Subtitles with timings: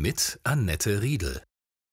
[0.00, 1.42] mit Annette Riedel.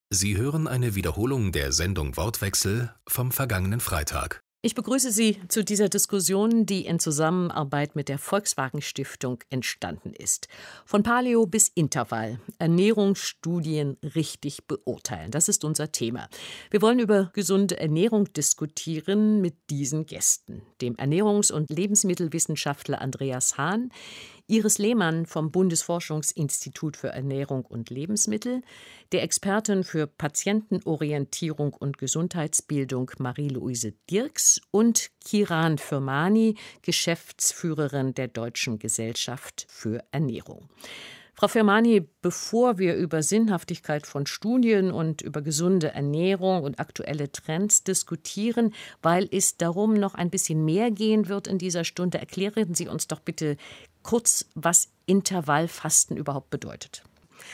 [0.10, 4.44] Sie hören eine Wiederholung der Sendung Wortwechsel vom vergangenen Freitag.
[4.66, 10.48] Ich begrüße Sie zu dieser Diskussion, die in Zusammenarbeit mit der Volkswagen Stiftung entstanden ist.
[10.86, 12.40] Von Paleo bis Intervall.
[12.60, 15.32] Ernährungsstudien richtig beurteilen.
[15.32, 16.30] Das ist unser Thema.
[16.72, 20.62] Wir wollen über gesunde Ernährung diskutieren mit diesen Gästen.
[20.80, 23.92] Dem Ernährungs- und Lebensmittelwissenschaftler Andreas Hahn,
[24.48, 28.62] Iris Lehmann vom Bundesforschungsinstitut für Ernährung und Lebensmittel,
[29.14, 39.66] der Expertin für Patientenorientierung und Gesundheitsbildung Marie-Louise Dirks und Kiran Firmani, Geschäftsführerin der Deutschen Gesellschaft
[39.70, 40.68] für Ernährung.
[41.36, 47.84] Frau Firmani, bevor wir über Sinnhaftigkeit von Studien und über gesunde Ernährung und aktuelle Trends
[47.84, 52.88] diskutieren, weil es darum noch ein bisschen mehr gehen wird in dieser Stunde, erklären Sie
[52.88, 53.58] uns doch bitte
[54.04, 57.04] kurz, was Intervallfasten überhaupt bedeutet.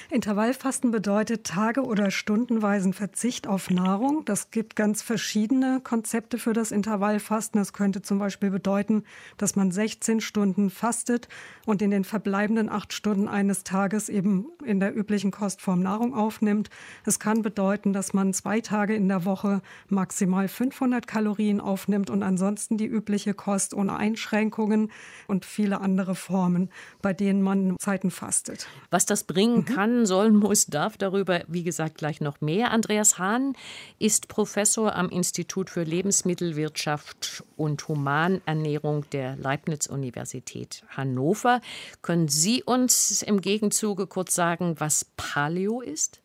[0.10, 4.24] Intervallfasten bedeutet tage- oder stundenweisen Verzicht auf Nahrung.
[4.26, 7.60] Das gibt ganz verschiedene Konzepte für das Intervallfasten.
[7.62, 9.04] Es könnte zum Beispiel bedeuten,
[9.38, 11.28] dass man 16 Stunden fastet
[11.66, 16.70] und in den verbleibenden acht Stunden eines Tages eben in der üblichen Kostform Nahrung aufnimmt.
[17.06, 22.24] Es kann bedeuten, dass man zwei Tage in der Woche maximal 500 Kalorien aufnimmt und
[22.24, 24.92] ansonsten die übliche Kost ohne Einschränkungen
[25.28, 26.70] und viele andere Formen,
[27.02, 28.68] bei denen man Zeiten fastet.
[28.90, 32.72] Was das bringen kann, kann, soll, muss, darf darüber, wie gesagt, gleich noch mehr.
[32.72, 33.54] Andreas Hahn
[33.98, 41.62] ist Professor am Institut für Lebensmittelwirtschaft und Humanernährung der Leibniz-Universität Hannover.
[42.02, 46.20] Können Sie uns im Gegenzuge kurz sagen, was Paleo ist?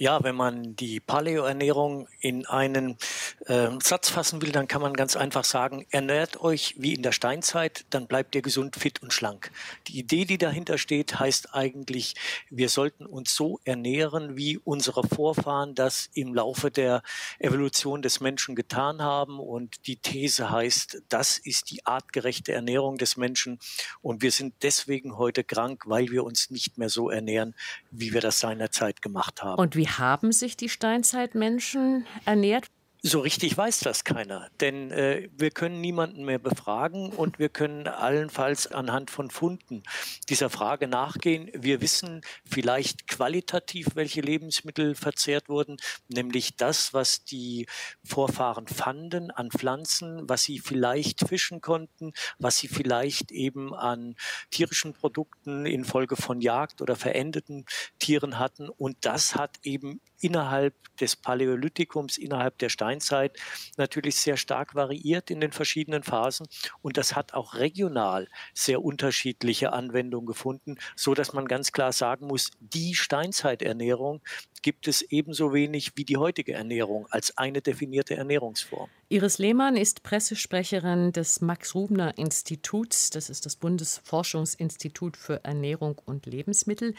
[0.00, 2.96] Ja, wenn man die Paleo-Ernährung in einen
[3.44, 7.12] äh, Satz fassen will, dann kann man ganz einfach sagen, ernährt euch wie in der
[7.12, 9.50] Steinzeit, dann bleibt ihr gesund, fit und schlank.
[9.88, 12.14] Die Idee, die dahinter steht, heißt eigentlich,
[12.48, 17.02] wir sollten uns so ernähren, wie unsere Vorfahren das im Laufe der
[17.38, 19.38] Evolution des Menschen getan haben.
[19.38, 23.58] Und die These heißt, das ist die artgerechte Ernährung des Menschen.
[24.00, 27.54] Und wir sind deswegen heute krank, weil wir uns nicht mehr so ernähren,
[27.90, 29.60] wie wir das seinerzeit gemacht haben.
[29.60, 32.66] Und wie haben sich die Steinzeitmenschen ernährt?
[33.02, 37.88] So richtig weiß das keiner, denn äh, wir können niemanden mehr befragen und wir können
[37.88, 39.82] allenfalls anhand von Funden
[40.28, 41.50] dieser Frage nachgehen.
[41.54, 45.78] Wir wissen vielleicht qualitativ, welche Lebensmittel verzehrt wurden,
[46.08, 47.66] nämlich das, was die
[48.04, 54.14] Vorfahren fanden an Pflanzen, was sie vielleicht fischen konnten, was sie vielleicht eben an
[54.50, 57.64] tierischen Produkten infolge von Jagd oder verendeten
[57.98, 58.68] Tieren hatten.
[58.68, 63.38] Und das hat eben innerhalb des Paläolithikums, innerhalb der Steinzeit
[63.76, 66.46] natürlich sehr stark variiert in den verschiedenen Phasen
[66.82, 72.26] und das hat auch regional sehr unterschiedliche Anwendungen gefunden, so dass man ganz klar sagen
[72.26, 74.22] muss, die Steinzeiternährung
[74.62, 78.90] gibt es ebenso wenig wie die heutige Ernährung als eine definierte Ernährungsform.
[79.12, 83.10] Iris Lehmann ist Pressesprecherin des Max-Rubner-Instituts.
[83.10, 86.94] Das ist das Bundesforschungsinstitut für Ernährung und Lebensmittel.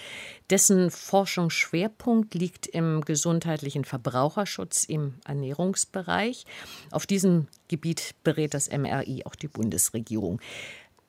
[0.50, 6.46] Dessen Forschungsschwerpunkt liegt im gesundheitlichen Verbraucherschutz im Ernährungsbereich.
[6.92, 10.42] Auf diesem Gebiet berät das MRI auch die Bundesregierung.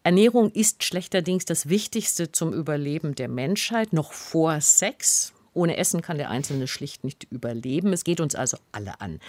[0.05, 5.33] Ernährung ist schlechterdings das Wichtigste zum Überleben der Menschheit, noch vor Sex.
[5.55, 7.93] Ohne Essen kann der Einzelne schlicht nicht überleben.
[7.93, 9.21] Es geht uns also alle an.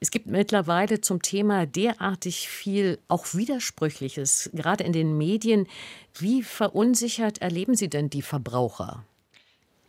[0.00, 5.68] Es gibt mittlerweile zum Thema derartig viel auch Widersprüchliches, gerade in den Medien.
[6.14, 9.04] Wie verunsichert erleben Sie denn die Verbraucher?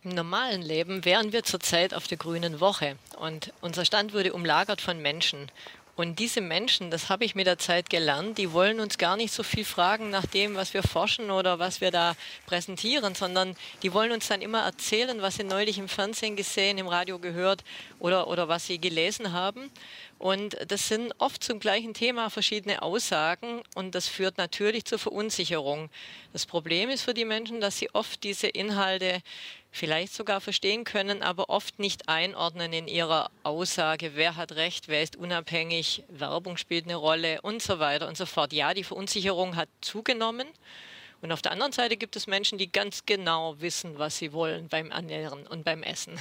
[0.02, 4.80] Im normalen Leben wären wir zurzeit auf der grünen Woche und unser Stand wurde umlagert
[4.80, 5.50] von Menschen.
[5.96, 9.32] Und diese Menschen, das habe ich mit der Zeit gelernt, die wollen uns gar nicht
[9.32, 12.14] so viel fragen nach dem, was wir forschen oder was wir da
[12.46, 16.88] präsentieren, sondern die wollen uns dann immer erzählen, was sie neulich im Fernsehen gesehen, im
[16.88, 17.64] Radio gehört
[17.98, 19.70] oder, oder was sie gelesen haben.
[20.18, 25.88] Und das sind oft zum gleichen Thema verschiedene Aussagen und das führt natürlich zur Verunsicherung.
[26.34, 29.22] Das Problem ist für die Menschen, dass sie oft diese Inhalte
[29.70, 35.02] vielleicht sogar verstehen können, aber oft nicht einordnen in ihrer Aussage, wer hat recht, wer
[35.02, 38.52] ist unabhängig, Werbung spielt eine Rolle und so weiter und so fort.
[38.52, 40.48] Ja, die Verunsicherung hat zugenommen.
[41.22, 44.68] Und auf der anderen Seite gibt es Menschen, die ganz genau wissen, was sie wollen
[44.68, 46.18] beim Ernähren und beim Essen.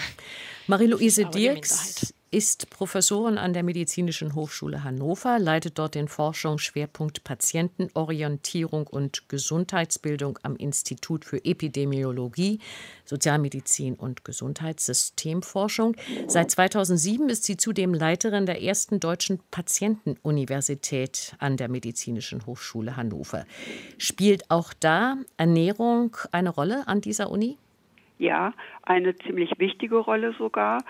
[0.67, 9.27] Marie-Louise Dirks ist Professorin an der Medizinischen Hochschule Hannover, leitet dort den Forschungsschwerpunkt Patientenorientierung und
[9.29, 12.59] Gesundheitsbildung am Institut für Epidemiologie,
[13.05, 15.95] Sozialmedizin und Gesundheitssystemforschung.
[16.27, 23.45] Seit 2007 ist sie zudem Leiterin der ersten deutschen Patientenuniversität an der Medizinischen Hochschule Hannover.
[23.97, 27.57] Spielt auch da Ernährung eine Rolle an dieser Uni?
[28.19, 30.83] Ja, eine ziemlich wichtige Rolle sogar.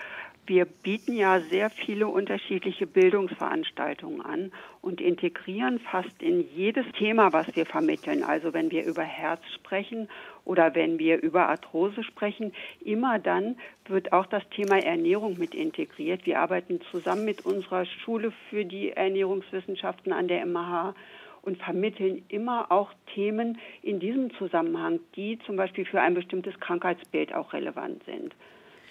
[0.46, 4.50] Wir bieten ja sehr viele unterschiedliche Bildungsveranstaltungen an
[4.82, 8.24] und integrieren fast in jedes Thema, was wir vermitteln.
[8.24, 10.08] Also wenn wir über Herz sprechen
[10.44, 12.52] oder wenn wir über Arthrose sprechen,
[12.84, 13.56] immer dann
[13.86, 16.26] wird auch das Thema Ernährung mit integriert.
[16.26, 20.94] Wir arbeiten zusammen mit unserer Schule für die Ernährungswissenschaften an der MH
[21.42, 27.34] und vermitteln immer auch Themen in diesem Zusammenhang, die zum Beispiel für ein bestimmtes Krankheitsbild
[27.34, 28.34] auch relevant sind.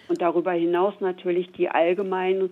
[0.07, 2.51] Und darüber hinaus natürlich die allgemeinen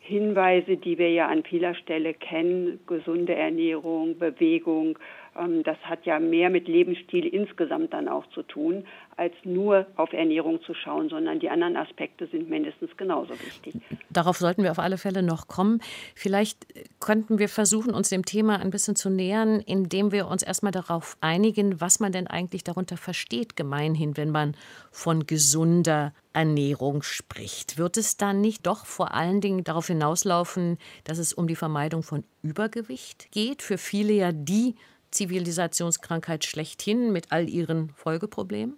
[0.00, 4.98] Hinweise, die wir ja an vieler Stelle kennen, gesunde Ernährung, Bewegung,
[5.38, 8.84] ähm, das hat ja mehr mit Lebensstil insgesamt dann auch zu tun,
[9.16, 13.74] als nur auf Ernährung zu schauen, sondern die anderen Aspekte sind mindestens genauso wichtig.
[14.10, 15.80] Darauf sollten wir auf alle Fälle noch kommen.
[16.14, 16.66] Vielleicht
[17.00, 21.16] könnten wir versuchen, uns dem Thema ein bisschen zu nähern, indem wir uns erstmal darauf
[21.20, 24.56] einigen, was man denn eigentlich darunter versteht, gemeinhin, wenn man
[24.90, 27.78] von gesunder Ernährung spricht.
[27.78, 32.02] Wird es dann nicht doch vor allen Dingen darauf hinauslaufen, dass es um die Vermeidung
[32.02, 33.62] von Übergewicht geht?
[33.62, 34.74] Für viele ja die
[35.12, 38.76] Zivilisationskrankheit schlechthin mit all ihren Folgeproblemen?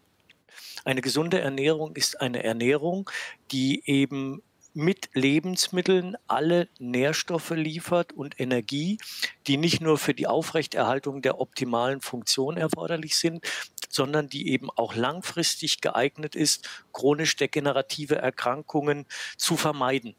[0.84, 3.10] Eine gesunde Ernährung ist eine Ernährung,
[3.50, 4.42] die eben
[4.76, 8.98] mit Lebensmitteln alle Nährstoffe liefert und Energie,
[9.46, 13.42] die nicht nur für die Aufrechterhaltung der optimalen Funktion erforderlich sind,
[13.88, 19.06] sondern die eben auch langfristig geeignet ist, chronisch degenerative Erkrankungen
[19.38, 20.14] zu vermeiden.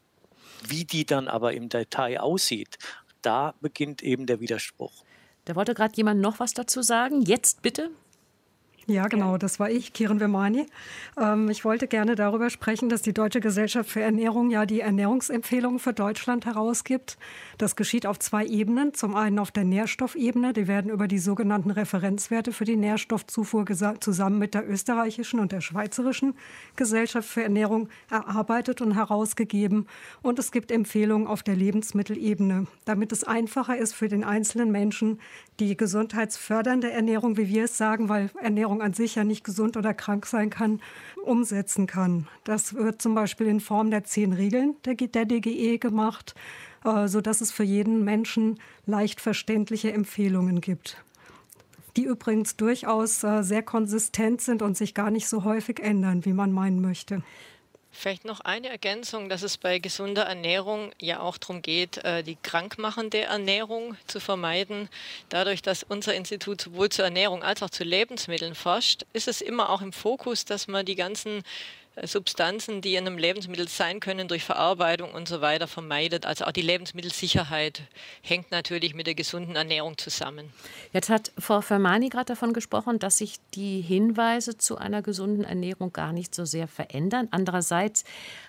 [0.68, 2.80] Wie die dann aber im Detail aussieht,
[3.22, 5.04] da beginnt eben der Widerspruch.
[5.46, 7.22] Da wollte gerade jemand noch was dazu sagen.
[7.22, 7.92] Jetzt bitte.
[8.90, 10.66] Ja, genau, das war ich, Kiran Vermani.
[11.18, 15.80] Ähm, ich wollte gerne darüber sprechen, dass die Deutsche Gesellschaft für Ernährung ja die Ernährungsempfehlungen
[15.80, 17.18] für Deutschland herausgibt.
[17.58, 18.94] Das geschieht auf zwei Ebenen.
[18.94, 20.54] Zum einen auf der Nährstoffebene.
[20.54, 23.66] Die werden über die sogenannten Referenzwerte für die Nährstoffzufuhr
[24.00, 26.36] zusammen mit der österreichischen und der schweizerischen
[26.78, 29.86] Gesellschaft für Ernährung erarbeitet und herausgegeben.
[30.22, 35.20] Und es gibt Empfehlungen auf der Lebensmittelebene, damit es einfacher ist für den einzelnen Menschen,
[35.60, 39.78] die gesundheitsfördernde Ernährung, wie wir es sagen, weil Ernährung Ernährung an sich ja nicht gesund
[39.78, 40.80] oder krank sein kann,
[41.24, 42.28] umsetzen kann.
[42.44, 46.36] Das wird zum Beispiel in Form der zehn Regeln der, der DGE gemacht,
[46.86, 50.98] äh, sodass es für jeden Menschen leicht verständliche Empfehlungen gibt
[51.96, 56.34] die übrigens durchaus äh, sehr konsistent sind und sich gar nicht so häufig ändern, wie
[56.34, 57.24] man meinen möchte.
[58.00, 62.36] Vielleicht noch eine Ergänzung, dass es bei gesunder Ernährung ja auch darum geht, äh, die
[62.36, 64.88] krankmachende Ernährung zu vermeiden.
[65.30, 69.72] Dadurch, dass unser Institut sowohl zur Ernährung als auch zu Lebensmitteln forscht, ist es immer
[69.72, 71.42] auch im Fokus, dass man die ganzen
[72.04, 76.26] Substanzen, die in einem Lebensmittel sein können, durch Verarbeitung und so weiter vermeidet.
[76.26, 77.82] Also auch die Lebensmittelsicherheit
[78.22, 80.54] hängt natürlich mit der gesunden Ernährung zusammen.
[80.94, 85.92] Jetzt hat Frau Fermani gerade davon gesprochen, dass sich die Hinweise zu einer gesunden Ernährung
[85.92, 87.30] gar nicht so sehr verändern.
[87.32, 88.04] Andererseits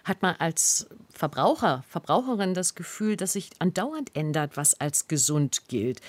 [0.05, 6.01] hat man als Verbraucher, Verbraucherin das Gefühl, dass sich andauernd ändert, was als gesund gilt.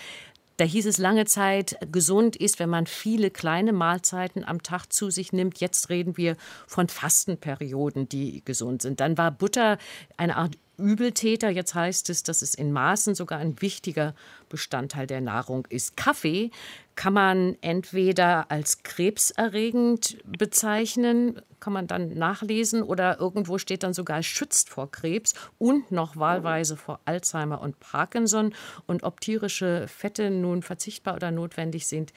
[0.60, 5.10] Da hieß es lange Zeit, gesund ist, wenn man viele kleine Mahlzeiten am Tag zu
[5.10, 5.62] sich nimmt.
[5.62, 6.36] Jetzt reden wir
[6.68, 9.00] von Fastenperioden, die gesund sind.
[9.00, 9.78] Dann war Butter
[10.18, 11.50] eine Art Übeltäter.
[11.50, 14.16] Jetzt heißt es, dass es in Maßen sogar ein wichtiger
[14.50, 15.96] Bestandteil der Nahrung ist.
[15.96, 16.52] Kaffee
[16.96, 24.22] kann man entweder als krebserregend bezeichnen, kann man dann nachlesen, oder irgendwo steht dann sogar,
[24.22, 28.54] schützt vor Krebs und noch wahlweise vor Alzheimer und Parkinson.
[28.86, 32.12] Und ob tierische Fette nun verzichtbar oder notwendig sind,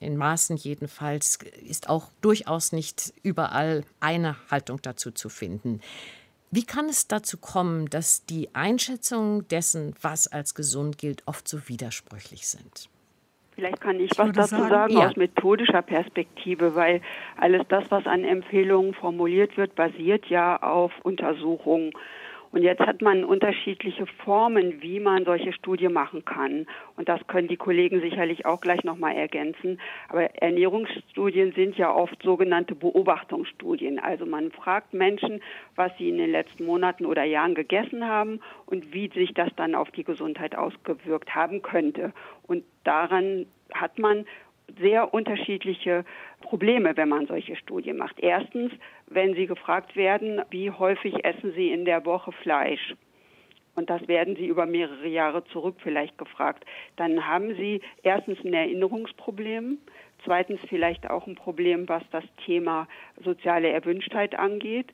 [0.00, 5.80] in Maßen jedenfalls, ist auch durchaus nicht überall eine Haltung dazu zu finden.
[6.56, 11.68] Wie kann es dazu kommen, dass die Einschätzungen dessen, was als gesund gilt, oft so
[11.68, 12.88] widersprüchlich sind?
[13.54, 15.08] Vielleicht kann ich, ich was dazu sagen, sagen ja.
[15.08, 17.02] aus methodischer Perspektive, weil
[17.36, 21.92] alles das, was an Empfehlungen formuliert wird, basiert ja auf Untersuchungen.
[22.56, 26.66] Und jetzt hat man unterschiedliche Formen, wie man solche Studien machen kann.
[26.96, 29.78] Und das können die Kollegen sicherlich auch gleich nochmal ergänzen.
[30.08, 33.98] Aber Ernährungsstudien sind ja oft sogenannte Beobachtungsstudien.
[33.98, 35.42] Also man fragt Menschen,
[35.74, 39.74] was sie in den letzten Monaten oder Jahren gegessen haben und wie sich das dann
[39.74, 42.14] auf die Gesundheit ausgewirkt haben könnte.
[42.46, 43.44] Und daran
[43.74, 44.24] hat man
[44.80, 46.06] sehr unterschiedliche
[46.46, 48.20] Probleme, wenn man solche Studien macht.
[48.20, 48.72] Erstens,
[49.08, 52.94] wenn Sie gefragt werden, wie häufig essen Sie in der Woche Fleisch?
[53.74, 56.64] Und das werden Sie über mehrere Jahre zurück vielleicht gefragt.
[56.96, 59.78] Dann haben Sie erstens ein Erinnerungsproblem,
[60.24, 62.88] zweitens vielleicht auch ein Problem, was das Thema
[63.22, 64.86] soziale Erwünschtheit angeht.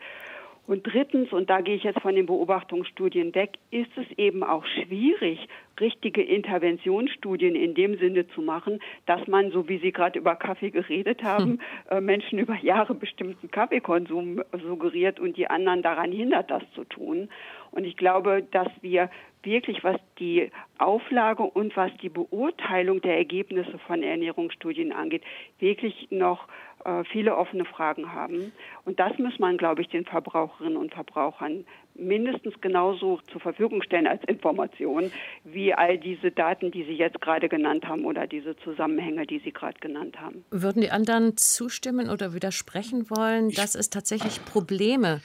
[0.67, 4.65] Und drittens, und da gehe ich jetzt von den Beobachtungsstudien weg, ist es eben auch
[4.65, 5.49] schwierig,
[5.81, 10.71] richtige Interventionsstudien in dem Sinne zu machen, dass man, so wie Sie gerade über Kaffee
[10.71, 12.05] geredet haben, hm.
[12.05, 17.29] Menschen über Jahre bestimmten Kaffeekonsum suggeriert und die anderen daran hindert, das zu tun.
[17.73, 19.11] Und ich glaube, dass wir
[19.43, 25.23] wirklich, was die Auflage und was die Beurteilung der Ergebnisse von Ernährungsstudien angeht,
[25.59, 26.47] wirklich noch
[26.85, 28.53] äh, viele offene Fragen haben.
[28.85, 34.07] Und das muss man, glaube ich, den Verbraucherinnen und Verbrauchern mindestens genauso zur Verfügung stellen
[34.07, 35.13] als Information,
[35.45, 39.53] wie all diese Daten, die Sie jetzt gerade genannt haben oder diese Zusammenhänge, die Sie
[39.53, 40.45] gerade genannt haben.
[40.51, 45.21] Würden die anderen zustimmen oder widersprechen wollen, dass es tatsächlich Probleme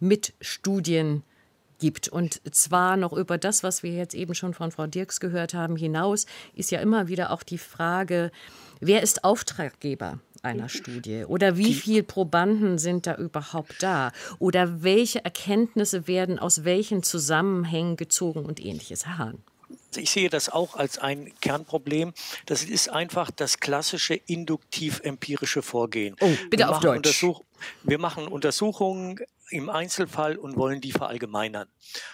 [0.00, 1.22] mit Studien
[1.78, 2.08] gibt.
[2.08, 5.76] Und zwar noch über das, was wir jetzt eben schon von Frau Dirks gehört haben,
[5.76, 8.30] hinaus ist ja immer wieder auch die Frage,
[8.80, 10.18] wer ist Auftraggeber?
[10.42, 11.24] Einer Studie?
[11.26, 14.12] Oder wie viele Probanden sind da überhaupt da?
[14.38, 19.06] Oder welche Erkenntnisse werden aus welchen Zusammenhängen gezogen und ähnliches?
[19.06, 19.42] Herr Hahn.
[19.98, 22.12] Ich sehe das auch als ein Kernproblem.
[22.46, 26.16] Das ist einfach das klassische induktiv-empirische Vorgehen.
[26.20, 27.24] Oh, bitte auf Deutsch.
[27.82, 31.68] wir machen Untersuchungen im Einzelfall und wollen die verallgemeinern.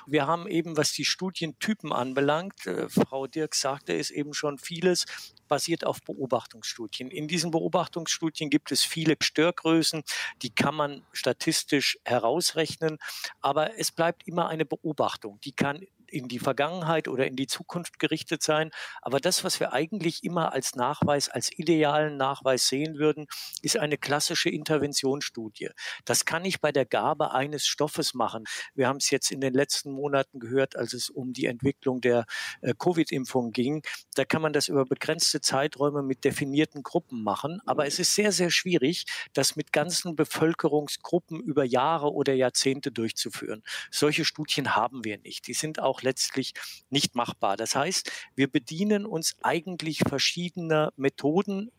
[0.07, 5.07] Wir haben eben, was die Studientypen anbelangt, äh, Frau Dirk sagte es eben schon, vieles
[5.49, 7.11] basiert auf Beobachtungsstudien.
[7.11, 10.03] In diesen Beobachtungsstudien gibt es viele Störgrößen,
[10.43, 12.99] die kann man statistisch herausrechnen,
[13.41, 15.39] aber es bleibt immer eine Beobachtung.
[15.45, 18.71] Die kann in die Vergangenheit oder in die Zukunft gerichtet sein.
[19.03, 23.27] Aber das, was wir eigentlich immer als Nachweis, als idealen Nachweis sehen würden,
[23.63, 25.71] ist eine klassische Interventionsstudie.
[26.05, 28.45] Das kann ich bei der Gabe eines Stoffes machen.
[28.75, 32.27] Wir haben es jetzt in den letzten Monaten gehört, als es um die Entwicklung der
[32.61, 33.83] äh, Covid-Impfung ging.
[34.15, 37.61] Da kann man das über begrenzte Zeiträume mit definierten Gruppen machen.
[37.67, 43.63] Aber es ist sehr, sehr schwierig, das mit ganzen Bevölkerungsgruppen über Jahre oder Jahrzehnte durchzuführen.
[43.91, 45.47] Solche Studien haben wir nicht.
[45.49, 46.55] Die sind auch letztlich
[46.91, 47.57] nicht machbar.
[47.57, 51.73] Das heißt, wir bedienen uns eigentlich verschiedener Methoden,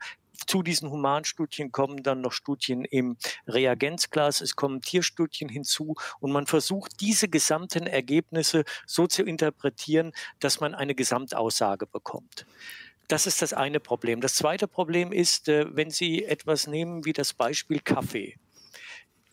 [0.47, 3.17] zu diesen Humanstudien kommen dann noch Studien im
[3.47, 10.59] Reagenzglas, es kommen Tierstudien hinzu und man versucht, diese gesamten Ergebnisse so zu interpretieren, dass
[10.59, 12.45] man eine Gesamtaussage bekommt.
[13.07, 14.19] Das ist das eine Problem.
[14.19, 18.35] Das zweite Problem ist, äh, wenn Sie etwas nehmen wie das Beispiel Kaffee.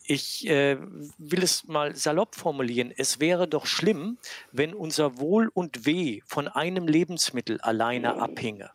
[0.05, 0.79] Ich äh,
[1.19, 2.93] will es mal salopp formulieren.
[2.97, 4.19] Es wäre doch schlimm,
[4.51, 8.71] wenn unser Wohl und Weh von einem Lebensmittel alleine abhinge.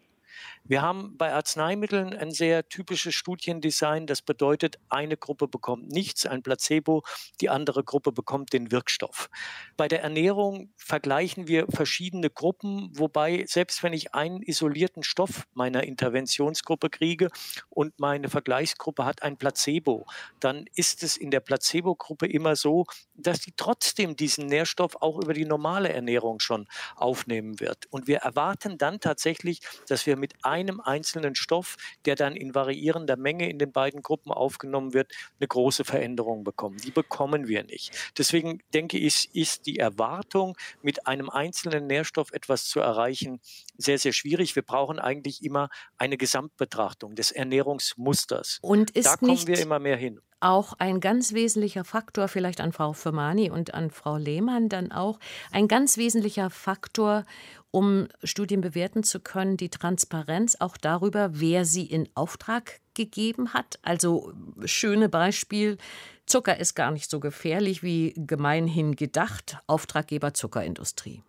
[0.70, 4.06] Wir haben bei Arzneimitteln ein sehr typisches Studiendesign.
[4.06, 7.04] Das bedeutet, eine Gruppe bekommt nichts, ein Placebo,
[7.40, 9.30] die andere Gruppe bekommt den Wirkstoff.
[9.78, 15.84] Bei der Ernährung vergleichen wir verschiedene Gruppen, wobei selbst wenn ich einen isolierten Stoff meiner
[15.84, 17.30] Interventionsgruppe kriege
[17.70, 20.06] und meine Vergleichsgruppe hat ein Placebo,
[20.42, 25.34] dann ist es in der Placebo-Gruppe immer so, dass die trotzdem diesen Nährstoff auch über
[25.34, 27.86] die normale Ernährung schon aufnehmen wird.
[27.90, 32.56] Und wir erwarten dann tatsächlich, dass wir mit einem einem einzelnen Stoff, der dann in
[32.56, 36.78] variierender Menge in den beiden Gruppen aufgenommen wird, eine große Veränderung bekommen.
[36.78, 37.92] Die bekommen wir nicht.
[38.18, 43.40] Deswegen denke ich, ist die Erwartung, mit einem einzelnen Nährstoff etwas zu erreichen,
[43.78, 44.56] sehr, sehr schwierig.
[44.56, 48.60] Wir brauchen eigentlich immer eine Gesamtbetrachtung des Ernährungsmusters.
[48.62, 52.72] Und ist da kommen wir immer mehr hin auch ein ganz wesentlicher Faktor, vielleicht an
[52.72, 55.20] Frau Firmani und an Frau Lehmann dann auch,
[55.52, 57.24] ein ganz wesentlicher Faktor,
[57.72, 63.80] um Studien bewerten zu können, die Transparenz auch darüber, wer sie in Auftrag gegeben hat.
[63.84, 64.34] Also
[64.66, 65.78] schöne Beispiel,
[66.26, 71.24] Zucker ist gar nicht so gefährlich wie gemeinhin gedacht, Auftraggeber Zuckerindustrie.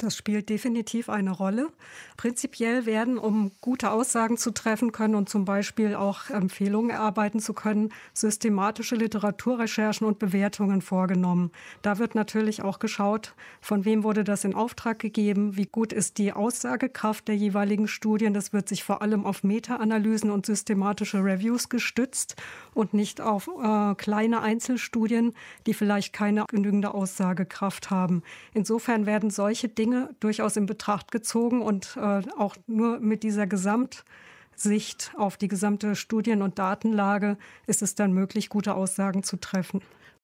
[0.00, 1.68] Das spielt definitiv eine Rolle.
[2.16, 7.52] Prinzipiell werden, um gute Aussagen zu treffen können und zum Beispiel auch Empfehlungen erarbeiten zu
[7.52, 11.50] können, systematische Literaturrecherchen und Bewertungen vorgenommen.
[11.82, 16.16] Da wird natürlich auch geschaut, von wem wurde das in Auftrag gegeben, wie gut ist
[16.16, 18.32] die Aussagekraft der jeweiligen Studien.
[18.32, 22.36] Das wird sich vor allem auf Meta-Analysen und systematische Reviews gestützt
[22.72, 25.34] und nicht auf äh, kleine Einzelstudien,
[25.66, 28.22] die vielleicht keine genügende Aussagekraft haben.
[28.54, 33.46] Insofern werden solche Dinge Dinge durchaus in Betracht gezogen und äh, auch nur mit dieser
[33.46, 39.80] Gesamtsicht auf die gesamte Studien- und Datenlage ist es dann möglich, gute Aussagen zu treffen.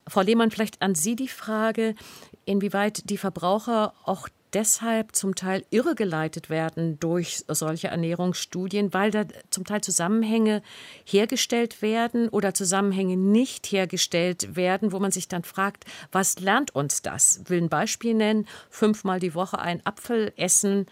[0.07, 1.97] Frau Lehmann, vielleicht an Sie die Frage,
[2.45, 9.65] inwieweit die Verbraucher auch deshalb zum Teil irregeleitet werden durch solche Ernährungsstudien, weil da zum
[9.65, 10.63] Teil Zusammenhänge
[11.05, 17.03] hergestellt werden oder Zusammenhänge nicht hergestellt werden, wo man sich dann fragt, was lernt uns
[17.03, 17.43] das?
[17.45, 20.87] Ich will ein Beispiel nennen, fünfmal die Woche ein Apfel essen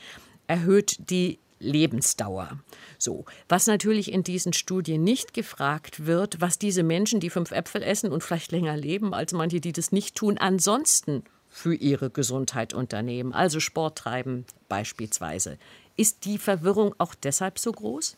[0.47, 2.59] erhöht die Lebensdauer.
[2.99, 7.83] So, was natürlich in diesen Studien nicht gefragt wird, was diese Menschen, die fünf Äpfel
[7.83, 11.25] essen und vielleicht länger leben als manche, die das nicht tun, ansonsten
[11.55, 15.57] für ihre Gesundheit unternehmen, also Sport treiben beispielsweise.
[15.97, 18.17] Ist die Verwirrung auch deshalb so groß?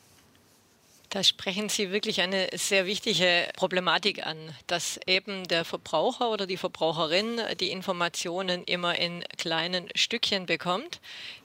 [1.11, 6.57] Da sprechen Sie wirklich eine sehr wichtige Problematik an, dass eben der Verbraucher oder die
[6.57, 11.01] Verbraucherin die Informationen immer in kleinen Stückchen bekommt.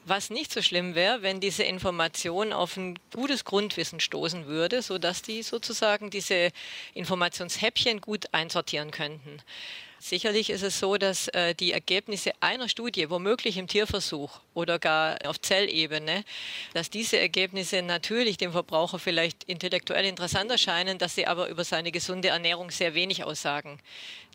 [0.06, 5.20] Was nicht so schlimm wäre, wenn diese Information auf ein gutes Grundwissen stoßen würde, sodass
[5.20, 6.52] die sozusagen diese
[6.94, 9.42] Informationshäppchen gut einsortieren könnten.
[10.04, 15.16] Sicherlich ist es so, dass äh, die Ergebnisse einer Studie, womöglich im Tierversuch oder gar
[15.24, 16.24] auf Zellebene,
[16.74, 21.92] dass diese Ergebnisse natürlich dem Verbraucher vielleicht intellektuell interessant erscheinen, dass sie aber über seine
[21.92, 23.78] gesunde Ernährung sehr wenig aussagen.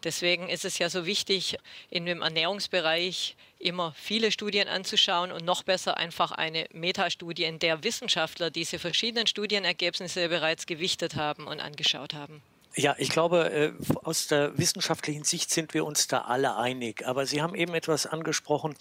[0.05, 1.57] Deswegen ist es ja so wichtig,
[1.89, 7.83] in dem Ernährungsbereich immer viele Studien anzuschauen und noch besser einfach eine Metastudie, in der
[7.83, 12.41] Wissenschaftler diese verschiedenen Studienergebnisse bereits gewichtet haben und angeschaut haben.
[12.79, 17.07] Ja, ich glaube, äh, aus der wissenschaftlichen Sicht sind wir uns da alle einig.
[17.07, 18.75] Aber Sie haben eben etwas angesprochen,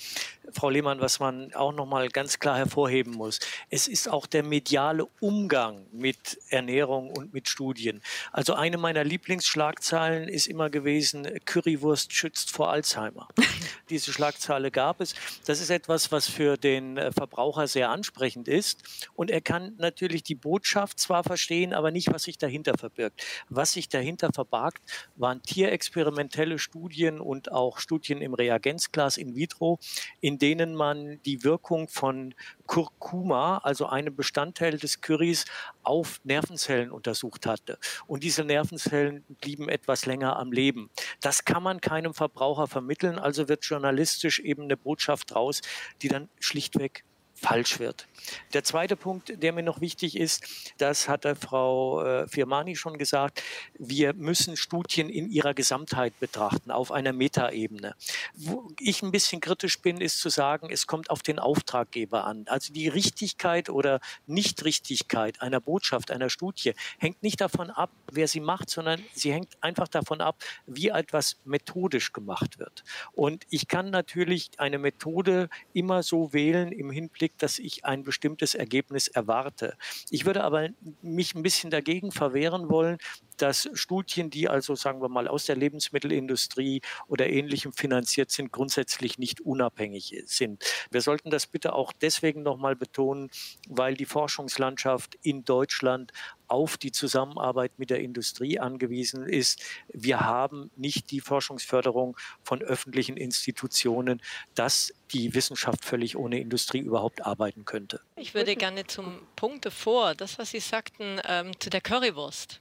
[0.52, 3.40] Frau Lehmann, was man auch noch mal ganz klar hervorheben muss.
[3.70, 8.02] Es ist auch der mediale Umgang mit Ernährung und mit Studien.
[8.32, 13.28] Also eine meiner Lieblingsschlagzeilen ist immer gewesen, Currywurst schützt vor Alzheimer.
[13.88, 15.14] Diese Schlagzeile gab es.
[15.46, 18.82] Das ist etwas, was für den äh, Verbraucher sehr ansprechend ist.
[19.14, 23.24] Und er kann natürlich die Botschaft zwar verstehen, aber nicht, was sich dahinter verbirgt.
[23.48, 24.80] Was sich dahinter verbarg,
[25.16, 29.78] waren tierexperimentelle Studien und auch Studien im Reagenzglas in vitro,
[30.20, 32.34] in denen man die Wirkung von
[32.66, 35.44] Kurkuma, also einem Bestandteil des Currys,
[35.82, 37.78] auf Nervenzellen untersucht hatte.
[38.06, 40.90] Und diese Nervenzellen blieben etwas länger am Leben.
[41.20, 45.62] Das kann man keinem Verbraucher vermitteln, also wird journalistisch eben eine Botschaft raus,
[46.02, 48.06] die dann schlichtweg falsch wird.
[48.52, 50.44] Der zweite Punkt, der mir noch wichtig ist,
[50.78, 53.42] das hat Frau äh, Firmani schon gesagt,
[53.78, 57.94] wir müssen Studien in ihrer Gesamtheit betrachten, auf einer Metaebene.
[58.34, 62.44] Wo ich ein bisschen kritisch bin, ist zu sagen, es kommt auf den Auftraggeber an.
[62.48, 68.40] Also die Richtigkeit oder Nichtrichtigkeit einer Botschaft, einer Studie hängt nicht davon ab, wer sie
[68.40, 72.84] macht, sondern sie hängt einfach davon ab, wie etwas methodisch gemacht wird.
[73.12, 78.54] Und ich kann natürlich eine Methode immer so wählen im Hinblick, dass ich ein bestimmtes
[78.54, 79.76] Ergebnis erwarte.
[80.08, 80.70] Ich würde aber
[81.02, 82.96] mich ein bisschen dagegen verwehren wollen,
[83.36, 89.18] dass Studien, die also sagen wir mal aus der Lebensmittelindustrie oder ähnlichem finanziert sind, grundsätzlich
[89.18, 90.64] nicht unabhängig sind.
[90.90, 93.30] Wir sollten das bitte auch deswegen nochmal betonen,
[93.68, 96.12] weil die Forschungslandschaft in Deutschland
[96.48, 99.62] auf die Zusammenarbeit mit der Industrie angewiesen ist.
[99.88, 104.22] Wir haben nicht die Forschungsförderung von öffentlichen Institutionen,
[104.54, 108.00] dass die Wissenschaft völlig ohne Industrie überhaupt arbeiten könnte.
[108.16, 112.60] Ich würde gerne zum Punkt davor, das, was Sie sagten, ähm, zu der Currywurst.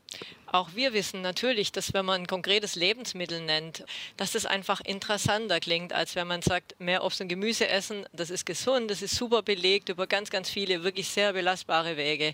[0.56, 3.84] Auch wir wissen natürlich, dass wenn man ein konkretes Lebensmittel nennt,
[4.16, 8.30] dass das einfach interessanter klingt, als wenn man sagt, mehr Obst und Gemüse essen, das
[8.30, 12.34] ist gesund, das ist super belegt über ganz, ganz viele wirklich sehr belastbare Wege.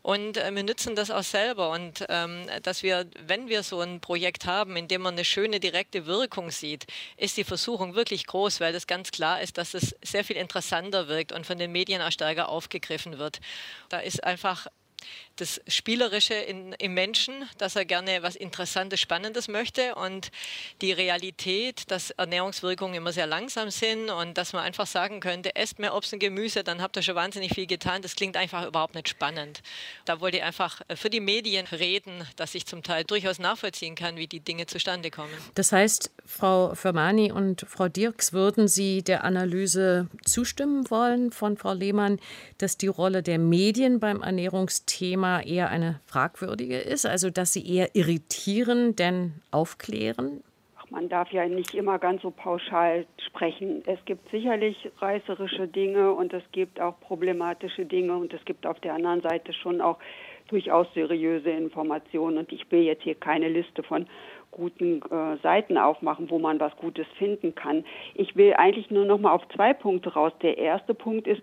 [0.00, 1.68] Und äh, wir nützen das auch selber.
[1.68, 5.60] Und ähm, dass wir, wenn wir so ein Projekt haben, in dem man eine schöne
[5.60, 6.86] direkte Wirkung sieht,
[7.18, 11.06] ist die Versuchung wirklich groß, weil das ganz klar ist, dass es sehr viel interessanter
[11.06, 13.40] wirkt und von den Medien auch stärker aufgegriffen wird.
[13.90, 14.68] Da ist einfach
[15.40, 20.30] das Spielerische in, im Menschen, dass er gerne was Interessantes, Spannendes möchte und
[20.80, 25.78] die Realität, dass Ernährungswirkungen immer sehr langsam sind und dass man einfach sagen könnte, esst
[25.78, 28.02] mehr Obst und Gemüse, dann habt ihr schon wahnsinnig viel getan.
[28.02, 29.62] Das klingt einfach überhaupt nicht spannend.
[30.04, 34.16] Da wollte ich einfach für die Medien reden, dass ich zum Teil durchaus nachvollziehen kann,
[34.16, 35.32] wie die Dinge zustande kommen.
[35.54, 41.72] Das heißt, Frau Fermani und Frau Dirks, würden Sie der Analyse zustimmen wollen von Frau
[41.72, 42.18] Lehmann,
[42.58, 47.64] dass die Rolle der Medien beim Ernährungsthema Thema eher eine fragwürdige ist, also dass sie
[47.64, 50.42] eher irritieren, denn aufklären?
[50.90, 53.82] Man darf ja nicht immer ganz so pauschal sprechen.
[53.86, 58.80] Es gibt sicherlich reißerische Dinge und es gibt auch problematische Dinge und es gibt auf
[58.80, 59.98] der anderen Seite schon auch
[60.48, 62.38] durchaus seriöse Informationen.
[62.38, 64.06] Und ich will jetzt hier keine Liste von
[64.50, 67.84] guten äh, Seiten aufmachen, wo man was Gutes finden kann.
[68.14, 70.32] Ich will eigentlich nur noch mal auf zwei Punkte raus.
[70.42, 71.42] Der erste Punkt ist,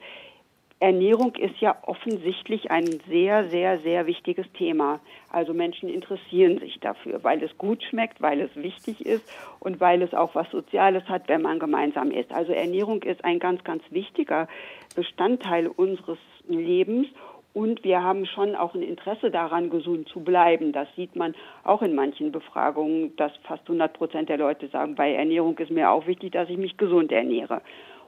[0.80, 5.00] Ernährung ist ja offensichtlich ein sehr, sehr, sehr wichtiges Thema.
[5.32, 9.24] Also Menschen interessieren sich dafür, weil es gut schmeckt, weil es wichtig ist
[9.62, 12.34] und weil es auch was Soziales hat, wenn man gemeinsam isst.
[12.34, 14.50] Also Ernährung ist ein ganz, ganz wichtiger
[14.96, 17.08] Bestandteil unseres Lebens
[17.56, 20.74] und wir haben schon auch ein Interesse daran, gesund zu bleiben.
[20.74, 25.14] Das sieht man auch in manchen Befragungen, dass fast 100 Prozent der Leute sagen, bei
[25.14, 27.62] Ernährung ist mir auch wichtig, dass ich mich gesund ernähre.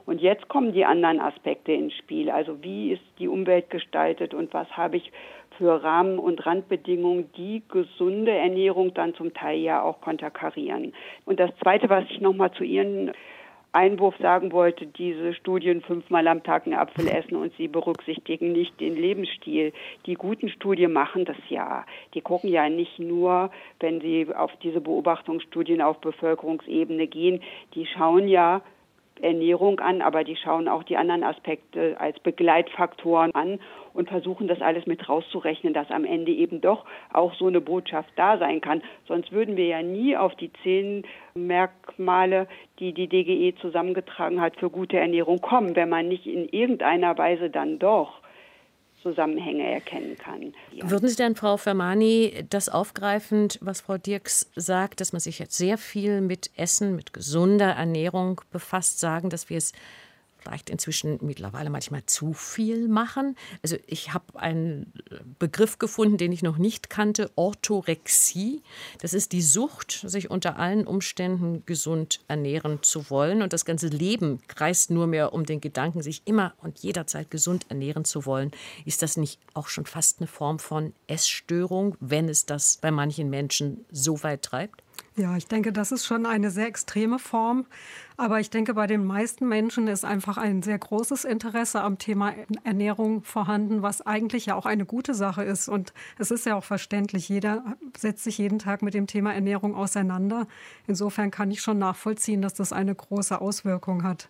[0.08, 2.30] Und jetzt kommen die anderen Aspekte ins Spiel.
[2.30, 5.12] Also wie ist die Umwelt gestaltet und was habe ich
[5.58, 10.94] für Rahmen- und Randbedingungen, die gesunde Ernährung dann zum Teil ja auch konterkarieren.
[11.26, 13.12] Und das Zweite, was ich nochmal zu Ihren
[13.72, 18.80] Einwurf sagen wollte, diese Studien fünfmal am Tag einen Apfel essen und sie berücksichtigen nicht
[18.80, 19.74] den Lebensstil.
[20.06, 21.84] Die guten Studien machen das ja.
[22.14, 27.42] Die gucken ja nicht nur, wenn sie auf diese Beobachtungsstudien auf Bevölkerungsebene gehen,
[27.74, 28.62] die schauen ja,
[29.22, 33.60] Ernährung an, aber die schauen auch die anderen Aspekte als Begleitfaktoren an
[33.94, 38.10] und versuchen das alles mit rauszurechnen, dass am Ende eben doch auch so eine Botschaft
[38.16, 38.82] da sein kann.
[39.06, 41.04] Sonst würden wir ja nie auf die zehn
[41.34, 42.46] Merkmale,
[42.78, 47.50] die die DGE zusammengetragen hat, für gute Ernährung kommen, wenn man nicht in irgendeiner Weise
[47.50, 48.20] dann doch
[49.02, 50.52] Zusammenhänge erkennen kann.
[50.72, 50.90] Ja.
[50.90, 55.56] Würden Sie denn, Frau Fermani, das aufgreifend, was Frau Dirks sagt, dass man sich jetzt
[55.56, 59.72] sehr viel mit Essen, mit gesunder Ernährung befasst, sagen, dass wir es
[60.38, 63.36] vielleicht inzwischen mittlerweile manchmal zu viel machen.
[63.62, 64.92] Also ich habe einen
[65.38, 68.62] Begriff gefunden, den ich noch nicht kannte, Orthorexie.
[69.00, 73.42] Das ist die Sucht, sich unter allen Umständen gesund ernähren zu wollen.
[73.42, 77.66] Und das ganze Leben kreist nur mehr um den Gedanken, sich immer und jederzeit gesund
[77.68, 78.50] ernähren zu wollen.
[78.84, 83.30] Ist das nicht auch schon fast eine Form von Essstörung, wenn es das bei manchen
[83.30, 84.82] Menschen so weit treibt?
[85.16, 87.66] Ja, ich denke, das ist schon eine sehr extreme Form.
[88.16, 92.34] Aber ich denke, bei den meisten Menschen ist einfach ein sehr großes Interesse am Thema
[92.64, 95.68] Ernährung vorhanden, was eigentlich ja auch eine gute Sache ist.
[95.68, 99.74] Und es ist ja auch verständlich, jeder setzt sich jeden Tag mit dem Thema Ernährung
[99.74, 100.46] auseinander.
[100.86, 104.28] Insofern kann ich schon nachvollziehen, dass das eine große Auswirkung hat.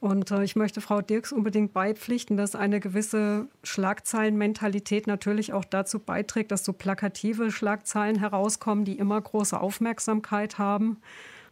[0.00, 5.98] Und äh, ich möchte Frau Dirks unbedingt beipflichten, dass eine gewisse Schlagzeilenmentalität natürlich auch dazu
[5.98, 10.98] beiträgt, dass so plakative Schlagzeilen herauskommen, die immer große Aufmerksamkeit haben.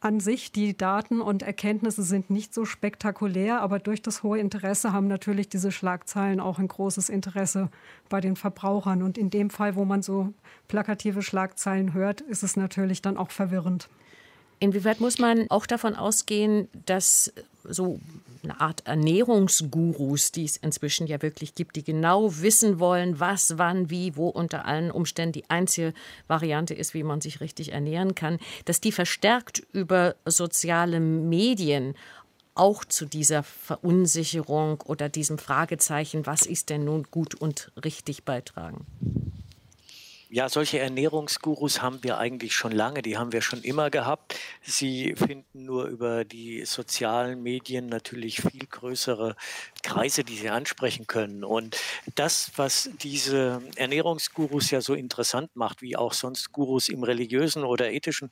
[0.00, 4.92] An sich, die Daten und Erkenntnisse sind nicht so spektakulär, aber durch das hohe Interesse
[4.92, 7.70] haben natürlich diese Schlagzeilen auch ein großes Interesse
[8.08, 9.02] bei den Verbrauchern.
[9.02, 10.32] Und in dem Fall, wo man so
[10.68, 13.88] plakative Schlagzeilen hört, ist es natürlich dann auch verwirrend.
[14.60, 17.32] Inwieweit muss man auch davon ausgehen, dass
[17.64, 17.98] so
[18.42, 23.90] eine Art Ernährungsgurus, die es inzwischen ja wirklich gibt, die genau wissen wollen, was, wann,
[23.90, 25.94] wie, wo unter allen Umständen die einzige
[26.28, 31.94] Variante ist, wie man sich richtig ernähren kann, dass die verstärkt über soziale Medien
[32.54, 38.86] auch zu dieser Verunsicherung oder diesem Fragezeichen, was ist denn nun gut und richtig beitragen?
[40.28, 44.34] Ja, solche Ernährungsgurus haben wir eigentlich schon lange, die haben wir schon immer gehabt.
[44.60, 49.36] Sie finden nur über die sozialen Medien natürlich viel größere
[49.86, 51.44] Kreise, die sie ansprechen können.
[51.44, 51.76] Und
[52.16, 57.92] das, was diese Ernährungsgurus ja so interessant macht, wie auch sonst Gurus im religiösen oder
[57.92, 58.30] ethischen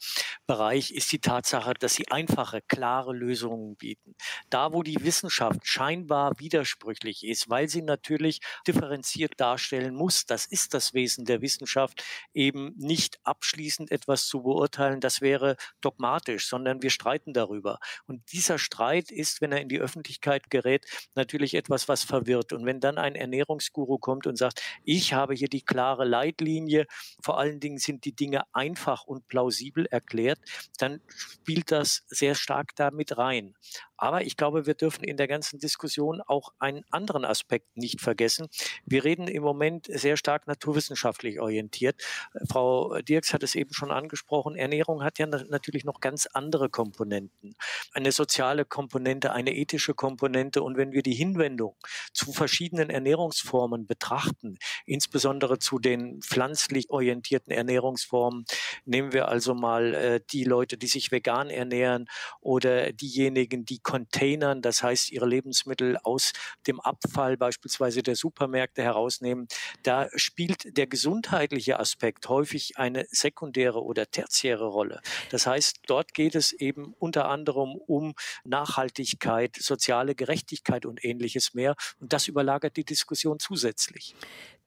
[0.48, 4.16] Bereich, ist die Tatsache, dass sie einfache, klare Lösungen bieten.
[4.50, 10.74] Da, wo die Wissenschaft scheinbar widersprüchlich ist, weil sie natürlich differenziert darstellen muss, das ist
[10.74, 16.90] das Wesen der Wissenschaft, eben nicht abschließend etwas zu beurteilen, das wäre dogmatisch, sondern wir
[16.90, 17.78] streiten darüber.
[18.06, 22.54] Und dieser Streit ist, wenn er in die Öffentlichkeit gerät, natürlich etwas, was verwirrt.
[22.54, 26.86] Und wenn dann ein Ernährungsguru kommt und sagt, ich habe hier die klare Leitlinie,
[27.22, 30.38] vor allen Dingen sind die Dinge einfach und plausibel erklärt,
[30.78, 33.54] dann spielt das sehr stark damit rein.
[33.96, 38.48] Aber ich glaube, wir dürfen in der ganzen Diskussion auch einen anderen Aspekt nicht vergessen.
[38.84, 42.02] Wir reden im Moment sehr stark naturwissenschaftlich orientiert.
[42.48, 44.56] Frau Dirks hat es eben schon angesprochen.
[44.56, 47.54] Ernährung hat ja natürlich noch ganz andere Komponenten.
[47.92, 50.62] Eine soziale Komponente, eine ethische Komponente.
[50.62, 51.76] Und wenn wir die Hinwendung
[52.12, 58.44] zu verschiedenen Ernährungsformen betrachten, insbesondere zu den pflanzlich orientierten Ernährungsformen,
[58.84, 62.06] nehmen wir also mal äh, die Leute, die sich vegan ernähren
[62.40, 66.32] oder diejenigen, die Containern, das heißt ihre Lebensmittel aus
[66.66, 69.46] dem Abfall beispielsweise der Supermärkte herausnehmen,
[69.84, 75.00] da spielt der gesundheitliche Aspekt häufig eine sekundäre oder tertiäre Rolle.
[75.30, 81.76] Das heißt, dort geht es eben unter anderem um Nachhaltigkeit, soziale Gerechtigkeit und ähnliches mehr.
[82.00, 84.14] Und das überlagert die Diskussion zusätzlich.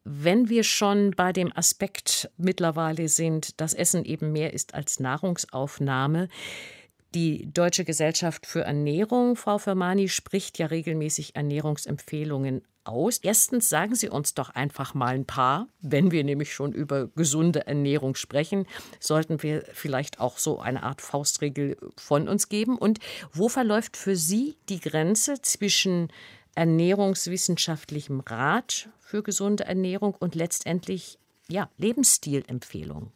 [0.09, 6.29] Wenn wir schon bei dem Aspekt mittlerweile sind, dass Essen eben mehr ist als Nahrungsaufnahme,
[7.17, 13.17] die Deutsche Gesellschaft für Ernährung, Frau Fermani, spricht ja regelmäßig Ernährungsempfehlungen aus.
[13.17, 15.67] Erstens sagen Sie uns doch einfach mal ein paar.
[15.81, 18.67] Wenn wir nämlich schon über gesunde Ernährung sprechen,
[18.99, 22.77] sollten wir vielleicht auch so eine Art Faustregel von uns geben.
[22.77, 22.99] Und
[23.33, 26.09] wo verläuft für Sie die Grenze zwischen
[26.53, 31.17] ernährungswissenschaftlichem Rat für gesunde Ernährung und letztendlich
[31.49, 33.11] ja, Lebensstilempfehlung?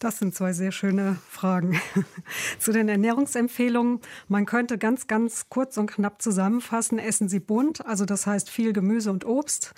[0.00, 1.78] Das sind zwei sehr schöne Fragen.
[2.58, 4.00] Zu den Ernährungsempfehlungen.
[4.28, 6.98] Man könnte ganz, ganz kurz und knapp zusammenfassen.
[6.98, 9.74] Essen Sie bunt, also das heißt viel Gemüse und Obst.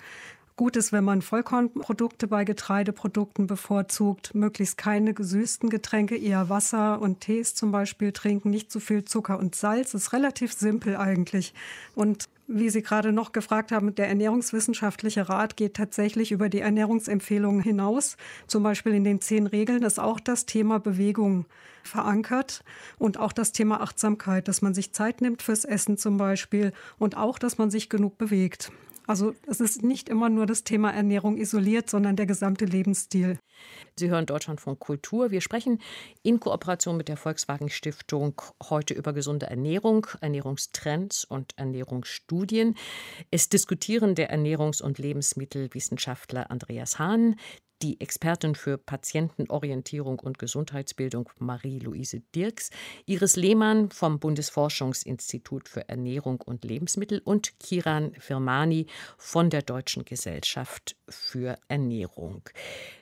[0.55, 7.19] Gut ist, wenn man Vollkornprodukte bei Getreideprodukten bevorzugt, möglichst keine gesüßten Getränke, eher Wasser und
[7.19, 9.93] Tees zum Beispiel trinken, nicht zu viel Zucker und Salz.
[9.93, 11.53] Ist relativ simpel eigentlich.
[11.95, 17.61] Und wie Sie gerade noch gefragt haben, der ernährungswissenschaftliche Rat geht tatsächlich über die Ernährungsempfehlungen
[17.61, 18.17] hinaus.
[18.47, 21.45] Zum Beispiel in den zehn Regeln ist auch das Thema Bewegung
[21.83, 22.63] verankert
[22.97, 27.17] und auch das Thema Achtsamkeit, dass man sich Zeit nimmt fürs Essen zum Beispiel und
[27.17, 28.71] auch, dass man sich genug bewegt.
[29.05, 33.37] Also es ist nicht immer nur das Thema Ernährung isoliert, sondern der gesamte Lebensstil.
[33.97, 35.29] Sie hören Deutschlandfunk Kultur.
[35.29, 35.79] Wir sprechen
[36.23, 42.75] in Kooperation mit der Volkswagen Stiftung heute über gesunde Ernährung, Ernährungstrends und Ernährungsstudien.
[43.29, 47.35] Es diskutieren der Ernährungs- und Lebensmittelwissenschaftler Andreas Hahn,
[47.81, 52.69] die Expertin für Patientenorientierung und Gesundheitsbildung Marie-Louise Dirks,
[53.05, 60.95] Iris Lehmann vom Bundesforschungsinstitut für Ernährung und Lebensmittel und Kiran Firmani von der Deutschen Gesellschaft
[61.09, 62.43] für Ernährung.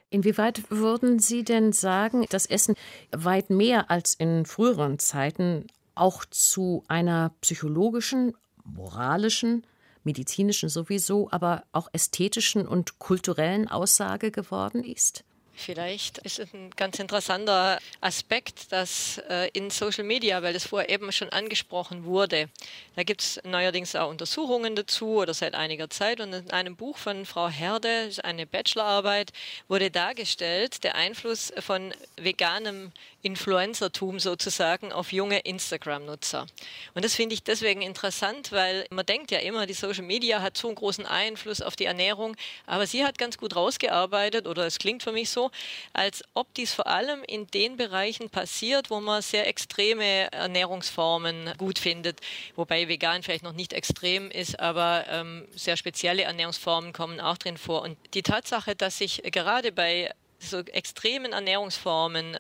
[0.10, 2.76] Inwieweit würden Sie denn sagen, dass Essen
[3.12, 9.66] weit mehr als in früheren Zeiten auch zu einer psychologischen, moralischen,
[10.04, 15.24] medizinischen sowieso, aber auch ästhetischen und kulturellen Aussage geworden ist?
[15.64, 20.90] Vielleicht ist es ein ganz interessanter Aspekt, dass äh, in Social Media, weil das vorher
[20.90, 22.50] eben schon angesprochen wurde,
[22.96, 26.20] da gibt es neuerdings auch Untersuchungen dazu oder seit einiger Zeit.
[26.20, 29.32] Und in einem Buch von Frau Herde, eine Bachelorarbeit,
[29.68, 36.48] wurde dargestellt der Einfluss von veganem Influencertum sozusagen auf junge Instagram-Nutzer.
[36.96, 40.58] Und das finde ich deswegen interessant, weil man denkt ja immer, die Social Media hat
[40.58, 44.80] so einen großen Einfluss auf die Ernährung, aber sie hat ganz gut rausgearbeitet, oder es
[44.80, 45.51] klingt für mich so,
[45.94, 51.80] als ob dies vor allem in den Bereichen passiert, wo man sehr extreme Ernährungsformen gut
[51.80, 52.20] findet,
[52.56, 57.58] wobei vegan vielleicht noch nicht extrem ist, aber ähm, sehr spezielle Ernährungsformen kommen auch drin
[57.58, 57.82] vor.
[57.82, 62.38] Und die Tatsache, dass sich gerade bei so extremen Ernährungsformen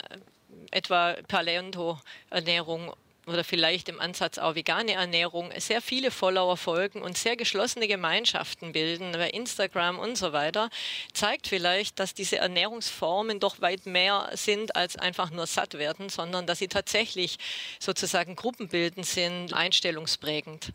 [0.71, 2.93] etwa Paleo-Ernährung
[3.27, 8.71] oder vielleicht im Ansatz auch vegane Ernährung sehr viele Follower folgen und sehr geschlossene Gemeinschaften
[8.71, 10.69] bilden bei Instagram und so weiter,
[11.13, 16.47] zeigt vielleicht, dass diese Ernährungsformen doch weit mehr sind als einfach nur satt werden, sondern
[16.47, 17.37] dass sie tatsächlich
[17.79, 20.73] sozusagen gruppenbildend sind, einstellungsprägend.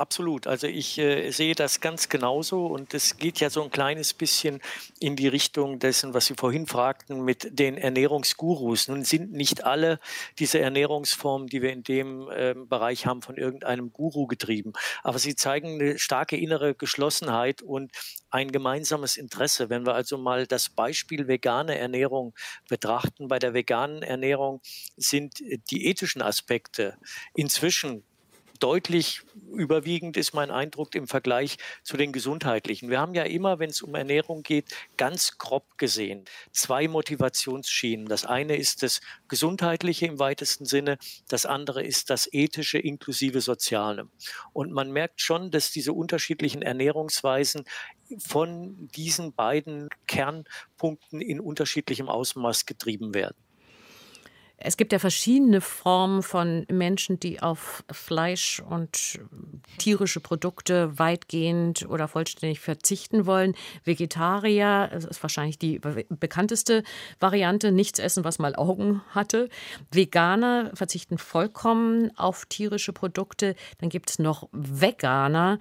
[0.00, 0.46] Absolut.
[0.46, 4.62] Also ich äh, sehe das ganz genauso und es geht ja so ein kleines bisschen
[4.98, 8.88] in die Richtung dessen, was Sie vorhin fragten mit den Ernährungsgurus.
[8.88, 10.00] Nun sind nicht alle
[10.38, 15.36] diese Ernährungsformen, die wir in dem äh, Bereich haben, von irgendeinem Guru getrieben, aber sie
[15.36, 17.92] zeigen eine starke innere Geschlossenheit und
[18.30, 19.68] ein gemeinsames Interesse.
[19.68, 22.32] Wenn wir also mal das Beispiel vegane Ernährung
[22.70, 24.62] betrachten, bei der veganen Ernährung
[24.96, 26.96] sind die ethischen Aspekte
[27.34, 28.02] inzwischen
[28.60, 29.22] deutlich
[29.54, 32.90] überwiegend ist mein Eindruck im Vergleich zu den gesundheitlichen.
[32.90, 38.06] Wir haben ja immer, wenn es um Ernährung geht, ganz grob gesehen zwei Motivationsschienen.
[38.06, 44.08] Das eine ist das Gesundheitliche im weitesten Sinne, das andere ist das Ethische inklusive Soziale.
[44.52, 47.64] Und man merkt schon, dass diese unterschiedlichen Ernährungsweisen
[48.18, 53.36] von diesen beiden Kernpunkten in unterschiedlichem Ausmaß getrieben werden.
[54.62, 59.18] Es gibt ja verschiedene Formen von Menschen, die auf Fleisch und
[59.78, 63.54] tierische Produkte weitgehend oder vollständig verzichten wollen.
[63.84, 66.82] Vegetarier, das ist wahrscheinlich die bekannteste
[67.20, 69.48] Variante, nichts essen, was mal Augen hatte.
[69.90, 73.54] Veganer verzichten vollkommen auf tierische Produkte.
[73.78, 75.58] Dann gibt es noch Veganer,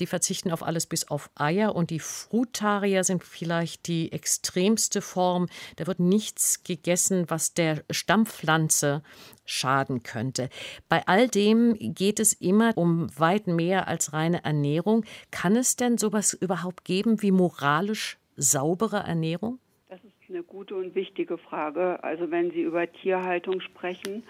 [0.00, 5.48] die verzichten auf alles bis auf Eier und die Frutarier sind vielleicht die extremste Form.
[5.76, 9.02] Da wird nichts gegessen, was der Stammpflanze
[9.44, 10.48] schaden könnte.
[10.88, 15.04] Bei all dem geht es immer um weit mehr als reine Ernährung.
[15.30, 19.58] Kann es denn sowas überhaupt geben wie moralisch saubere Ernährung?
[19.88, 22.02] Das ist eine gute und wichtige Frage.
[22.02, 24.24] Also wenn Sie über Tierhaltung sprechen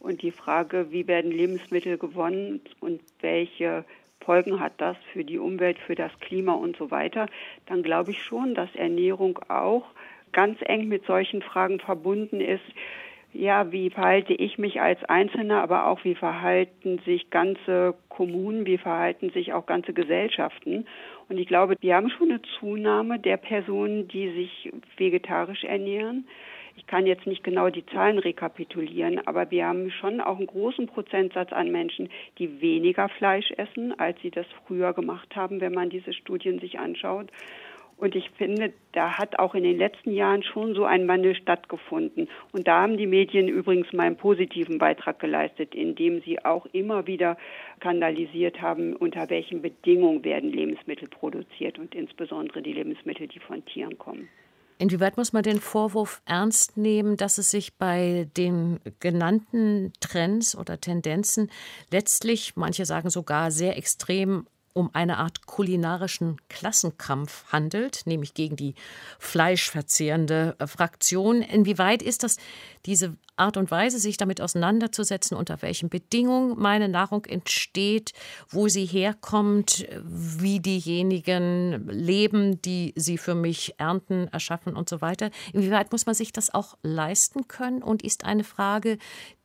[0.00, 3.84] und die Frage, wie werden Lebensmittel gewonnen und welche
[4.24, 7.26] Folgen hat das für die Umwelt, für das Klima und so weiter,
[7.66, 9.84] dann glaube ich schon, dass Ernährung auch
[10.32, 12.64] ganz eng mit solchen Fragen verbunden ist.
[13.32, 18.78] Ja, wie verhalte ich mich als Einzelner, aber auch wie verhalten sich ganze Kommunen, wie
[18.78, 20.86] verhalten sich auch ganze Gesellschaften.
[21.28, 26.26] Und ich glaube, wir haben schon eine Zunahme der Personen, die sich vegetarisch ernähren.
[26.78, 30.86] Ich kann jetzt nicht genau die Zahlen rekapitulieren, aber wir haben schon auch einen großen
[30.86, 35.90] Prozentsatz an Menschen, die weniger Fleisch essen, als sie das früher gemacht haben, wenn man
[35.90, 37.32] diese Studien sich anschaut.
[37.96, 42.28] Und ich finde, da hat auch in den letzten Jahren schon so ein Wandel stattgefunden.
[42.52, 47.08] Und da haben die Medien übrigens mal einen positiven Beitrag geleistet, indem sie auch immer
[47.08, 47.36] wieder
[47.78, 53.98] skandalisiert haben, unter welchen Bedingungen werden Lebensmittel produziert und insbesondere die Lebensmittel, die von Tieren
[53.98, 54.28] kommen.
[54.78, 60.80] Inwieweit muss man den Vorwurf ernst nehmen, dass es sich bei den genannten Trends oder
[60.80, 61.50] Tendenzen
[61.90, 68.74] letztlich, manche sagen sogar sehr extrem, um eine Art kulinarischen Klassenkampf handelt, nämlich gegen die
[69.18, 71.42] fleischverzehrende Fraktion.
[71.42, 72.36] Inwieweit ist das
[72.86, 78.12] diese Art und Weise, sich damit auseinanderzusetzen, unter welchen Bedingungen meine Nahrung entsteht,
[78.48, 85.30] wo sie herkommt, wie diejenigen leben, die sie für mich ernten, erschaffen und so weiter.
[85.52, 88.98] Inwieweit muss man sich das auch leisten können und ist eine Frage,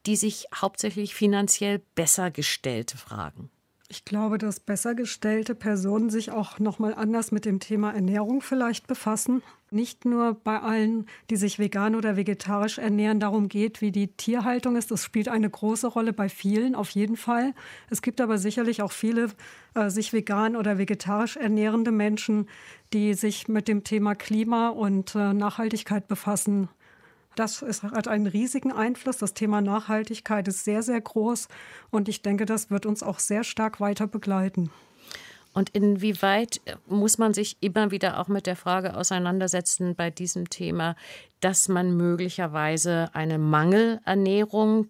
[0.06, 3.50] die sich hauptsächlich finanziell besser gestellte fragen?
[3.90, 8.42] Ich glaube, dass besser gestellte Personen sich auch noch mal anders mit dem Thema Ernährung
[8.42, 9.44] vielleicht befassen.
[9.74, 14.76] Nicht nur bei allen, die sich vegan oder vegetarisch ernähren, darum geht, wie die Tierhaltung
[14.76, 14.92] ist.
[14.92, 17.56] Das spielt eine große Rolle bei vielen, auf jeden Fall.
[17.90, 19.32] Es gibt aber sicherlich auch viele
[19.74, 22.48] äh, sich vegan oder vegetarisch ernährende Menschen,
[22.94, 26.70] die sich mit dem Thema Klima und äh, Nachhaltigkeit befassen.
[27.36, 29.18] Das ist, hat einen riesigen Einfluss.
[29.18, 31.48] Das Thema Nachhaltigkeit ist sehr, sehr groß.
[31.90, 34.70] Und ich denke, das wird uns auch sehr stark weiter begleiten.
[35.54, 40.96] Und inwieweit muss man sich immer wieder auch mit der Frage auseinandersetzen bei diesem Thema,
[41.42, 44.88] dass man möglicherweise eine Mangelernährung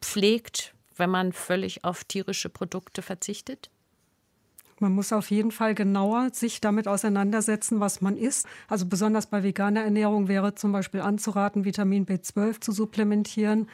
[0.00, 3.70] pflegt, wenn man völlig auf tierische Produkte verzichtet?
[4.80, 8.46] Man muss auf jeden Fall genauer sich damit auseinandersetzen, was man isst.
[8.68, 13.68] Also besonders bei veganer Ernährung wäre zum Beispiel anzuraten, Vitamin B12 zu supplementieren.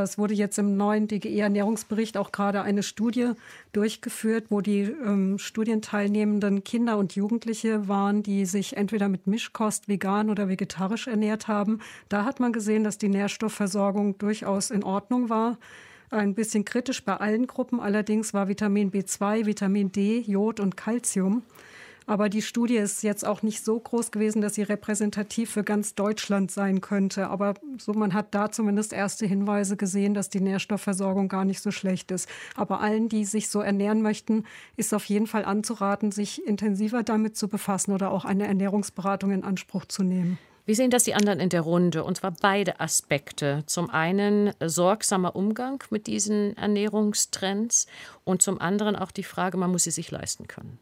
[0.00, 3.32] Es wurde jetzt im neuen DGE-Ernährungsbericht auch gerade eine Studie
[3.72, 10.30] durchgeführt, wo die ähm, Studienteilnehmenden Kinder und Jugendliche waren, die sich entweder mit Mischkost vegan
[10.30, 11.80] oder vegetarisch ernährt haben.
[12.08, 15.58] Da hat man gesehen, dass die Nährstoffversorgung durchaus in Ordnung war
[16.12, 17.80] ein bisschen kritisch bei allen Gruppen.
[17.80, 21.42] Allerdings war Vitamin B2, Vitamin D, Jod und Calcium.
[22.06, 25.94] Aber die Studie ist jetzt auch nicht so groß gewesen, dass sie repräsentativ für ganz
[25.94, 27.28] Deutschland sein könnte.
[27.28, 31.70] Aber so, man hat da zumindest erste Hinweise gesehen, dass die Nährstoffversorgung gar nicht so
[31.70, 32.28] schlecht ist.
[32.56, 34.44] Aber allen, die sich so ernähren möchten,
[34.76, 39.44] ist auf jeden Fall anzuraten, sich intensiver damit zu befassen oder auch eine Ernährungsberatung in
[39.44, 40.38] Anspruch zu nehmen.
[40.64, 42.04] Wie sehen das die anderen in der Runde?
[42.04, 43.64] Und zwar beide Aspekte.
[43.66, 47.88] Zum einen sorgsamer Umgang mit diesen Ernährungstrends
[48.22, 50.78] und zum anderen auch die Frage, man muss sie sich leisten können.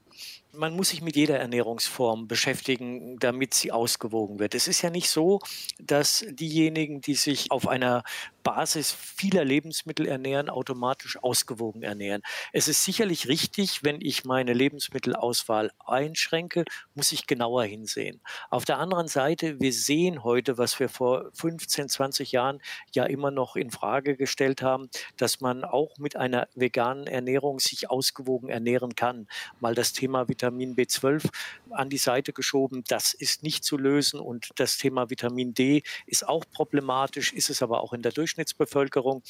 [0.52, 4.56] Man muss sich mit jeder Ernährungsform beschäftigen, damit sie ausgewogen wird.
[4.56, 5.38] Es ist ja nicht so,
[5.78, 8.02] dass diejenigen, die sich auf einer
[8.42, 12.22] Basis vieler Lebensmittel ernähren, automatisch ausgewogen ernähren.
[12.52, 18.20] Es ist sicherlich richtig, wenn ich meine Lebensmittelauswahl einschränke, muss ich genauer hinsehen.
[18.48, 22.60] Auf der anderen Seite, wir sehen heute, was wir vor 15, 20 Jahren
[22.92, 27.88] ja immer noch in Frage gestellt haben, dass man auch mit einer veganen Ernährung sich
[27.88, 29.28] ausgewogen ernähren kann.
[29.60, 31.28] Mal das Thema Vitamin B12
[31.70, 36.26] an die Seite geschoben, das ist nicht zu lösen und das Thema Vitamin D ist
[36.26, 39.22] auch problematisch, ist es aber auch in der Durchschnittsbevölkerung.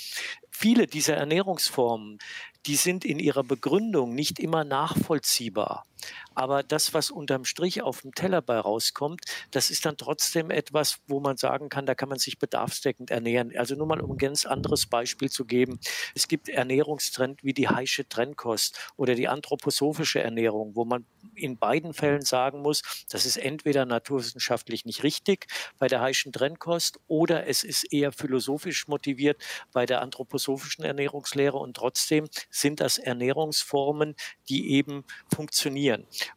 [0.51, 2.19] Viele dieser Ernährungsformen,
[2.67, 5.85] die sind in ihrer Begründung nicht immer nachvollziehbar.
[6.35, 10.99] Aber das, was unterm Strich auf dem Teller bei rauskommt, das ist dann trotzdem etwas,
[11.07, 13.57] wo man sagen kann, da kann man sich bedarfsdeckend ernähren.
[13.57, 15.81] Also nur mal um ein ganz anderes Beispiel zu geben.
[16.15, 21.95] Es gibt Ernährungstrend wie die Heische Trennkost oder die anthroposophische Ernährung, wo man in beiden
[21.95, 25.47] Fällen sagen muss, das ist entweder naturwissenschaftlich nicht richtig
[25.79, 31.77] bei der Heischen Trennkost oder es ist eher philosophisch motiviert bei der anthroposophischen Ernährungslehre und
[31.77, 34.15] trotzdem sind das Ernährungsformen,
[34.49, 35.90] die eben funktionieren.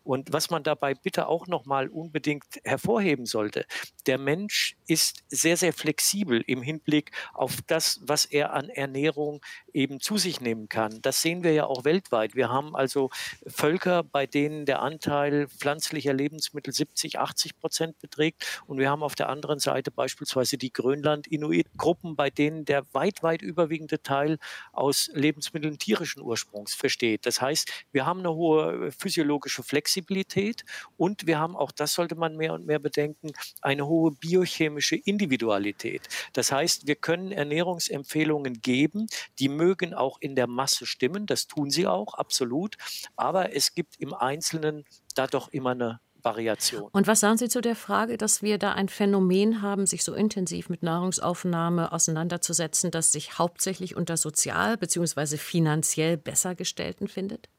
[0.04, 3.66] Und was man dabei bitte auch noch mal unbedingt hervorheben sollte,
[4.06, 9.42] der Mensch ist sehr, sehr flexibel im Hinblick auf das, was er an Ernährung
[9.74, 11.02] eben zu sich nehmen kann.
[11.02, 12.36] Das sehen wir ja auch weltweit.
[12.36, 13.10] Wir haben also
[13.48, 18.62] Völker, bei denen der Anteil pflanzlicher Lebensmittel 70, 80 Prozent beträgt.
[18.68, 23.42] Und wir haben auf der anderen Seite beispielsweise die Grönland-Inuit-Gruppen, bei denen der weit, weit
[23.42, 24.38] überwiegende Teil
[24.72, 27.26] aus Lebensmitteln tierischen Ursprungs versteht.
[27.26, 30.64] Das heißt, wir haben eine hohe physiologische Flexibilität
[30.98, 36.02] und wir haben, auch das sollte man mehr und mehr bedenken, eine hohe biochemische Individualität.
[36.34, 39.08] Das heißt, wir können Ernährungsempfehlungen geben,
[39.40, 42.78] die mögen auch in der Masse stimmen, das tun sie auch, absolut,
[43.16, 46.90] aber es gibt im Einzelnen da doch immer eine Variation.
[46.92, 50.14] Und was sagen Sie zu der Frage, dass wir da ein Phänomen haben, sich so
[50.14, 55.38] intensiv mit Nahrungsaufnahme auseinanderzusetzen, das sich hauptsächlich unter sozial bzw.
[55.38, 57.50] finanziell besser gestellten findet?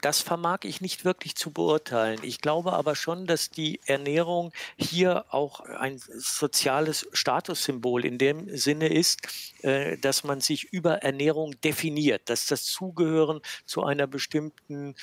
[0.00, 2.20] Das vermag ich nicht wirklich zu beurteilen.
[2.22, 8.88] Ich glaube aber schon, dass die Ernährung hier auch ein soziales Statussymbol in dem Sinne
[8.88, 9.20] ist,
[9.62, 14.94] äh, dass man sich über Ernährung definiert, dass das Zugehören zu einer bestimmten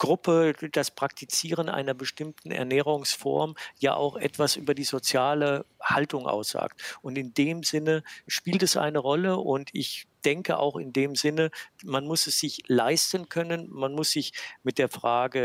[0.00, 6.80] Gruppe, das Praktizieren einer bestimmten Ernährungsform ja auch etwas über die soziale Haltung aussagt.
[7.02, 11.50] Und in dem Sinne spielt es eine Rolle und ich denke auch in dem Sinne,
[11.84, 15.40] man muss es sich leisten können, man muss sich mit der Frage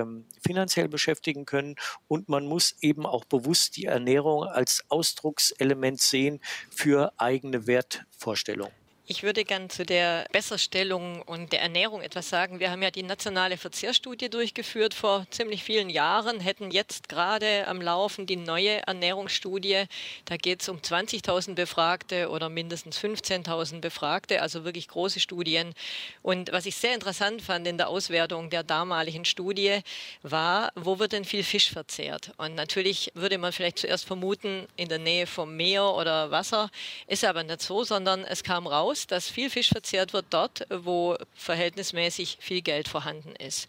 [0.00, 1.76] ähm, finanziell beschäftigen können
[2.08, 8.79] und man muss eben auch bewusst die Ernährung als Ausdruckselement sehen für eigene Wertvorstellungen.
[9.12, 12.60] Ich würde gern zu der Besserstellung und der Ernährung etwas sagen.
[12.60, 17.82] Wir haben ja die nationale Verzehrstudie durchgeführt vor ziemlich vielen Jahren, hätten jetzt gerade am
[17.82, 19.86] Laufen die neue Ernährungsstudie.
[20.26, 25.74] Da geht es um 20.000 Befragte oder mindestens 15.000 Befragte, also wirklich große Studien.
[26.22, 29.80] Und was ich sehr interessant fand in der Auswertung der damaligen Studie
[30.22, 32.30] war, wo wird denn viel Fisch verzehrt?
[32.36, 36.70] Und natürlich würde man vielleicht zuerst vermuten, in der Nähe vom Meer oder Wasser.
[37.08, 40.66] Ist aber nicht so, sondern es kam raus, aus, dass viel Fisch verzehrt wird dort,
[40.70, 43.68] wo verhältnismäßig viel Geld vorhanden ist.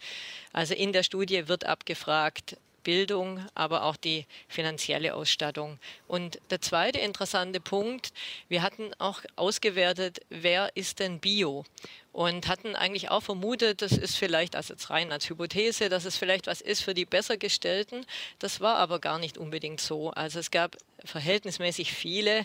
[0.52, 5.78] Also in der Studie wird abgefragt, Bildung, aber auch die finanzielle Ausstattung.
[6.08, 8.12] Und der zweite interessante Punkt,
[8.48, 11.64] wir hatten auch ausgewertet, wer ist denn Bio?
[12.12, 16.16] Und hatten eigentlich auch vermutet, das ist vielleicht, also jetzt rein als Hypothese, dass es
[16.16, 18.04] vielleicht was ist für die Bessergestellten.
[18.40, 20.10] Das war aber gar nicht unbedingt so.
[20.10, 22.44] Also es gab verhältnismäßig viele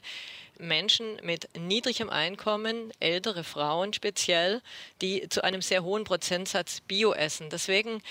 [0.60, 4.62] Menschen mit niedrigem Einkommen, ältere Frauen speziell,
[5.01, 7.49] die zu einem sehr hohen Prozentsatz Bio essen.
[7.49, 8.01] Deswegen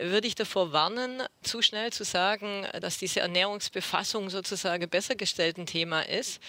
[0.00, 5.66] würde ich davor warnen, zu schnell zu sagen, dass diese Ernährungsbefassung sozusagen besser gestellt ein
[5.66, 6.40] Thema ist,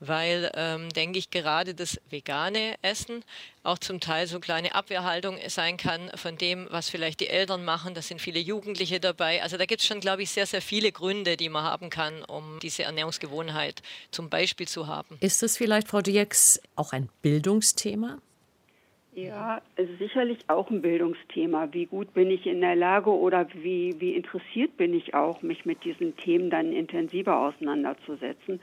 [0.00, 3.24] weil, ähm, denke ich, gerade das vegane Essen
[3.62, 7.94] auch zum Teil so kleine Abwehrhaltung sein kann von dem, was vielleicht die Eltern machen.
[7.94, 9.42] Da sind viele Jugendliche dabei.
[9.42, 12.22] Also da gibt es schon, glaube ich, sehr, sehr viele Gründe, die man haben kann,
[12.24, 15.03] um diese Ernährungsgewohnheit zum Beispiel zu haben.
[15.20, 18.18] Ist es vielleicht, Frau Diex, auch ein Bildungsthema?
[19.16, 19.62] Ja,
[20.00, 21.68] sicherlich auch ein Bildungsthema.
[21.72, 25.64] Wie gut bin ich in der Lage oder wie, wie interessiert bin ich auch, mich
[25.64, 28.60] mit diesen Themen dann intensiver auseinanderzusetzen.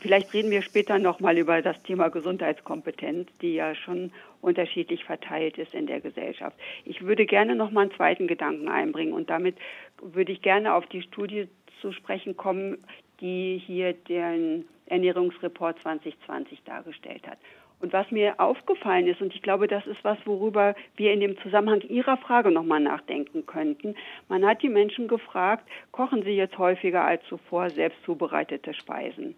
[0.00, 4.10] Vielleicht reden wir später nochmal über das Thema Gesundheitskompetenz, die ja schon
[4.40, 6.56] unterschiedlich verteilt ist in der Gesellschaft.
[6.84, 9.56] Ich würde gerne nochmal einen zweiten Gedanken einbringen und damit
[10.02, 11.46] würde ich gerne auf die Studie
[11.80, 12.78] zu sprechen kommen,
[13.20, 17.38] die hier den Ernährungsreport 2020 dargestellt hat.
[17.80, 21.36] Und was mir aufgefallen ist, und ich glaube, das ist was, worüber wir in dem
[21.38, 23.94] Zusammenhang Ihrer Frage nochmal nachdenken könnten.
[24.28, 29.36] Man hat die Menschen gefragt, kochen Sie jetzt häufiger als zuvor selbst zubereitete Speisen?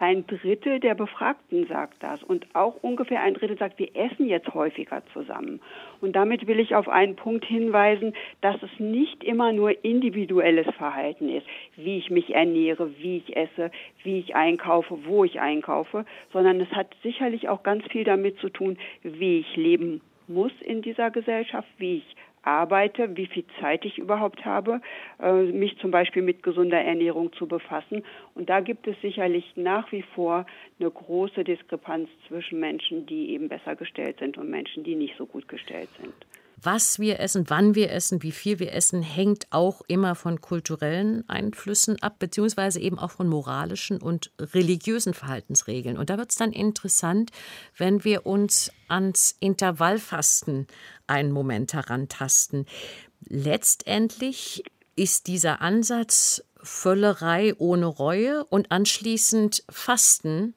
[0.00, 2.22] Ein Drittel der Befragten sagt das.
[2.22, 5.60] Und auch ungefähr ein Drittel sagt, wir essen jetzt häufiger zusammen.
[6.00, 11.28] Und damit will ich auf einen Punkt hinweisen, dass es nicht immer nur individuelles Verhalten
[11.28, 13.72] ist, wie ich mich ernähre, wie ich esse,
[14.04, 18.50] wie ich einkaufe, wo ich einkaufe, sondern es hat sicherlich auch ganz viel damit zu
[18.50, 23.98] tun, wie ich leben muss in dieser Gesellschaft, wie ich arbeite, wie viel Zeit ich
[23.98, 24.80] überhaupt habe,
[25.20, 28.04] äh, mich zum Beispiel mit gesunder Ernährung zu befassen.
[28.34, 30.46] Und da gibt es sicherlich nach wie vor
[30.78, 35.26] eine große Diskrepanz zwischen Menschen, die eben besser gestellt sind und Menschen, die nicht so
[35.26, 36.14] gut gestellt sind.
[36.60, 41.28] Was wir essen, wann wir essen, wie viel wir essen, hängt auch immer von kulturellen
[41.28, 45.96] Einflüssen ab, beziehungsweise eben auch von moralischen und religiösen Verhaltensregeln.
[45.96, 47.30] Und da wird es dann interessant,
[47.76, 50.66] wenn wir uns ans Intervallfasten
[51.06, 52.66] einen Moment herantasten.
[53.20, 54.64] Letztendlich
[54.96, 60.54] ist dieser Ansatz Völlerei ohne Reue und anschließend Fasten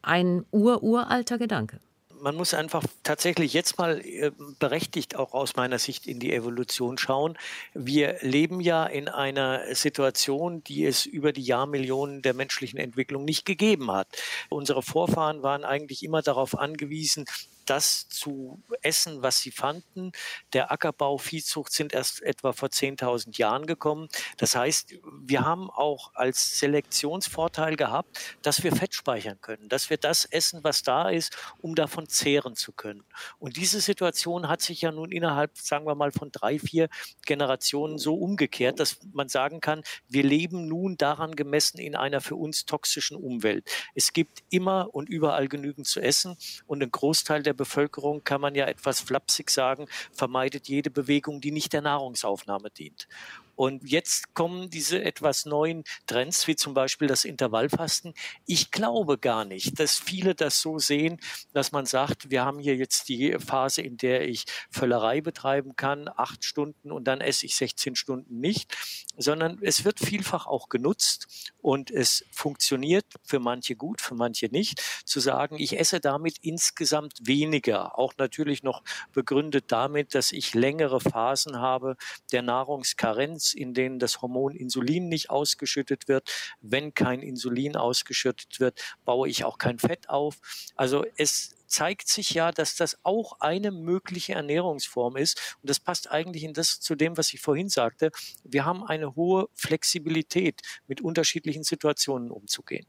[0.00, 1.80] ein ururalter Gedanke
[2.24, 6.96] man muss einfach tatsächlich jetzt mal äh, berechtigt auch aus meiner Sicht in die Evolution
[6.96, 7.36] schauen.
[7.74, 13.44] Wir leben ja in einer Situation, die es über die Jahrmillionen der menschlichen Entwicklung nicht
[13.44, 14.08] gegeben hat.
[14.48, 17.26] Unsere Vorfahren waren eigentlich immer darauf angewiesen,
[17.66, 20.12] das zu essen, was sie fanden.
[20.52, 24.08] Der Ackerbau, Viehzucht sind erst etwa vor 10.000 Jahren gekommen.
[24.36, 29.96] Das heißt, wir haben auch als Selektionsvorteil gehabt, dass wir Fett speichern können, dass wir
[29.96, 33.04] das essen, was da ist, um davon zehren zu können.
[33.38, 36.88] Und diese Situation hat sich ja nun innerhalb, sagen wir mal, von drei, vier
[37.24, 42.36] Generationen so umgekehrt, dass man sagen kann, wir leben nun daran gemessen in einer für
[42.36, 43.68] uns toxischen Umwelt.
[43.94, 46.36] Es gibt immer und überall genügend zu essen
[46.66, 51.52] und ein Großteil der Bevölkerung, kann man ja etwas flapsig sagen, vermeidet jede Bewegung, die
[51.52, 53.08] nicht der Nahrungsaufnahme dient.
[53.56, 58.14] Und jetzt kommen diese etwas neuen Trends, wie zum Beispiel das Intervallfasten.
[58.46, 61.20] Ich glaube gar nicht, dass viele das so sehen,
[61.52, 66.08] dass man sagt, wir haben hier jetzt die Phase, in der ich Völlerei betreiben kann,
[66.16, 68.74] acht Stunden und dann esse ich 16 Stunden nicht,
[69.16, 74.82] sondern es wird vielfach auch genutzt und es funktioniert für manche gut, für manche nicht,
[75.04, 78.82] zu sagen, ich esse damit insgesamt weniger, auch natürlich noch
[79.12, 81.96] begründet damit, dass ich längere Phasen habe
[82.32, 86.30] der Nahrungskarenz, in denen das Hormon Insulin nicht ausgeschüttet wird.
[86.60, 90.38] Wenn kein Insulin ausgeschüttet wird, baue ich auch kein Fett auf.
[90.76, 95.56] Also es zeigt sich ja, dass das auch eine mögliche Ernährungsform ist.
[95.60, 98.10] Und das passt eigentlich in das zu dem, was ich vorhin sagte.
[98.44, 102.86] Wir haben eine hohe Flexibilität, mit unterschiedlichen Situationen umzugehen.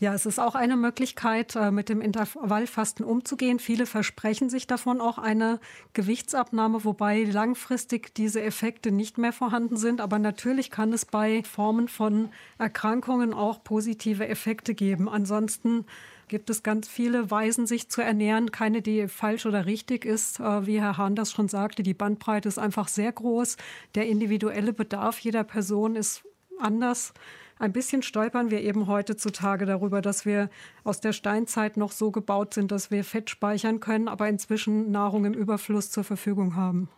[0.00, 3.58] Ja, es ist auch eine Möglichkeit, äh, mit dem Intervallfasten umzugehen.
[3.58, 5.60] Viele versprechen sich davon auch eine
[5.92, 10.00] Gewichtsabnahme, wobei langfristig diese Effekte nicht mehr vorhanden sind.
[10.00, 15.08] Aber natürlich kann es bei Formen von Erkrankungen auch positive Effekte geben.
[15.08, 15.84] Ansonsten
[16.28, 18.50] gibt es ganz viele Weisen, sich zu ernähren.
[18.50, 20.40] Keine, die falsch oder richtig ist.
[20.40, 23.56] Äh, wie Herr Hahn das schon sagte, die Bandbreite ist einfach sehr groß.
[23.94, 26.24] Der individuelle Bedarf jeder Person ist
[26.58, 27.12] anders.
[27.58, 30.50] Ein bisschen stolpern wir eben heutzutage darüber, dass wir
[30.82, 35.24] aus der Steinzeit noch so gebaut sind, dass wir Fett speichern können, aber inzwischen Nahrung
[35.24, 36.88] im Überfluss zur Verfügung haben.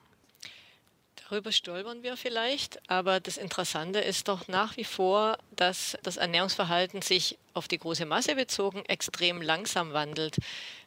[1.29, 7.03] Darüber stolpern wir vielleicht, aber das Interessante ist doch nach wie vor, dass das Ernährungsverhalten
[7.03, 10.37] sich auf die große Masse bezogen extrem langsam wandelt.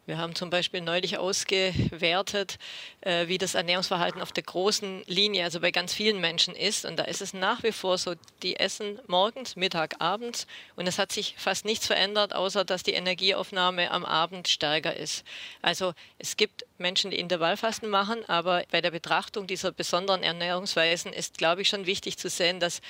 [0.09, 2.57] Wir haben zum Beispiel neulich ausgewertet,
[3.01, 6.85] äh, wie das Ernährungsverhalten auf der großen Linie, also bei ganz vielen Menschen ist.
[6.85, 10.47] Und da ist es nach wie vor so, die essen morgens, Mittag, abends.
[10.75, 15.23] Und es hat sich fast nichts verändert, außer dass die Energieaufnahme am Abend stärker ist.
[15.61, 21.37] Also es gibt Menschen, die Intervallfasten machen, aber bei der Betrachtung dieser besonderen Ernährungsweisen ist,
[21.37, 22.81] glaube ich, schon wichtig zu sehen, dass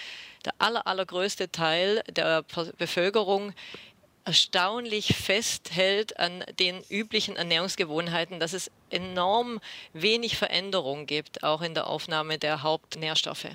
[0.45, 2.43] der aller, allergrößte Teil der
[2.77, 3.53] Bevölkerung
[4.25, 9.59] erstaunlich festhält an den üblichen Ernährungsgewohnheiten, dass es enorm
[9.93, 13.47] wenig Veränderung gibt, auch in der Aufnahme der Hauptnährstoffe.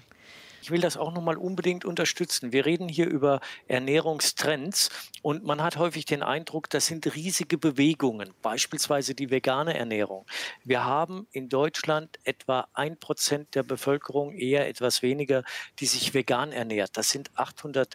[0.65, 2.51] Ich will das auch nochmal unbedingt unterstützen.
[2.51, 4.89] Wir reden hier über Ernährungstrends
[5.21, 10.25] und man hat häufig den Eindruck, das sind riesige Bewegungen, beispielsweise die vegane Ernährung.
[10.65, 15.45] Wir haben in Deutschland etwa ein Prozent der Bevölkerung, eher etwas weniger,
[15.81, 16.97] die sich vegan ernährt.
[16.97, 17.93] Das sind 800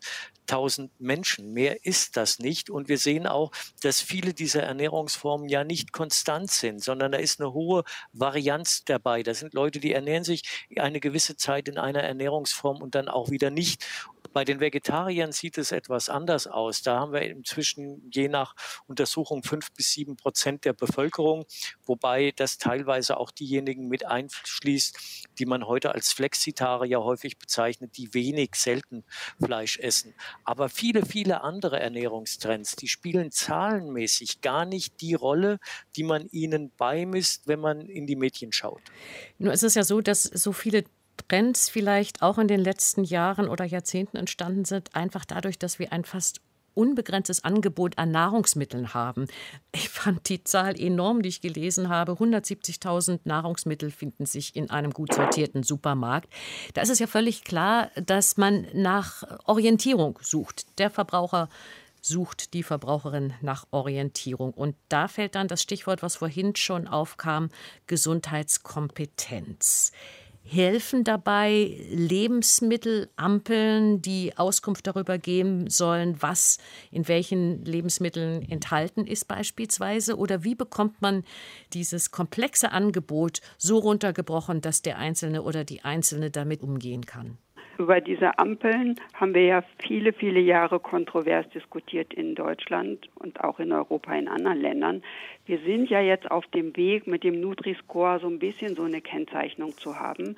[0.51, 1.53] 1000 Menschen.
[1.53, 2.69] Mehr ist das nicht.
[2.69, 7.39] Und wir sehen auch, dass viele dieser Ernährungsformen ja nicht konstant sind, sondern da ist
[7.39, 7.83] eine hohe
[8.13, 9.23] Varianz dabei.
[9.23, 13.29] Da sind Leute, die ernähren sich eine gewisse Zeit in einer Ernährungsform und dann auch
[13.29, 13.85] wieder nicht.
[14.31, 16.81] Bei den Vegetariern sieht es etwas anders aus.
[16.83, 21.45] Da haben wir inzwischen je nach Untersuchung fünf bis sieben Prozent der Bevölkerung,
[21.85, 28.13] wobei das teilweise auch diejenigen mit einschließt, die man heute als Flexitarier häufig bezeichnet, die
[28.13, 29.03] wenig selten
[29.43, 30.13] Fleisch essen.
[30.43, 35.59] Aber viele, viele andere Ernährungstrends, die spielen zahlenmäßig gar nicht die Rolle,
[35.95, 38.81] die man ihnen beimisst, wenn man in die Medien schaut.
[39.37, 40.83] Nur ist es ja so, dass so viele
[41.27, 45.91] Trends vielleicht auch in den letzten Jahren oder Jahrzehnten entstanden sind, einfach dadurch, dass wir
[45.91, 46.41] ein fast
[46.73, 49.27] unbegrenztes Angebot an Nahrungsmitteln haben.
[49.71, 52.13] Ich fand die Zahl enorm, die ich gelesen habe.
[52.13, 56.29] 170.000 Nahrungsmittel finden sich in einem gut sortierten Supermarkt.
[56.73, 60.79] Da ist es ja völlig klar, dass man nach Orientierung sucht.
[60.79, 61.49] Der Verbraucher
[62.01, 64.53] sucht die Verbraucherin nach Orientierung.
[64.53, 67.49] Und da fällt dann das Stichwort, was vorhin schon aufkam,
[67.87, 69.91] Gesundheitskompetenz
[70.43, 76.57] helfen dabei Lebensmittelampeln, die Auskunft darüber geben sollen, was
[76.91, 80.17] in welchen Lebensmitteln enthalten ist beispielsweise?
[80.17, 81.23] Oder wie bekommt man
[81.73, 87.37] dieses komplexe Angebot so runtergebrochen, dass der Einzelne oder die Einzelne damit umgehen kann?
[87.79, 93.57] Über diese Ampeln haben wir ja viele, viele Jahre kontrovers diskutiert in Deutschland und auch
[93.61, 95.01] in Europa, in anderen Ländern.
[95.45, 98.99] Wir sind ja jetzt auf dem Weg, mit dem Nutri-Score so ein bisschen so eine
[98.99, 100.35] Kennzeichnung zu haben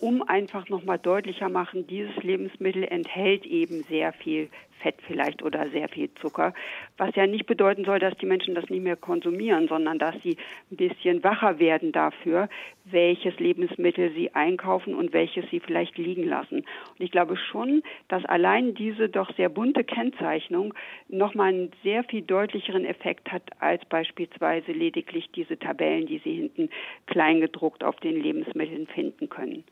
[0.00, 4.50] um einfach nochmal deutlicher machen, dieses Lebensmittel enthält eben sehr viel
[4.80, 6.54] Fett vielleicht oder sehr viel Zucker,
[6.96, 10.36] was ja nicht bedeuten soll, dass die Menschen das nicht mehr konsumieren, sondern dass sie
[10.70, 12.48] ein bisschen wacher werden dafür,
[12.84, 16.58] welches Lebensmittel sie einkaufen und welches sie vielleicht liegen lassen.
[16.58, 20.74] Und ich glaube schon, dass allein diese doch sehr bunte Kennzeichnung
[21.08, 26.68] nochmal einen sehr viel deutlicheren Effekt hat als beispielsweise lediglich diese Tabellen, die Sie hinten
[27.06, 29.64] kleingedruckt auf den Lebensmitteln finden können.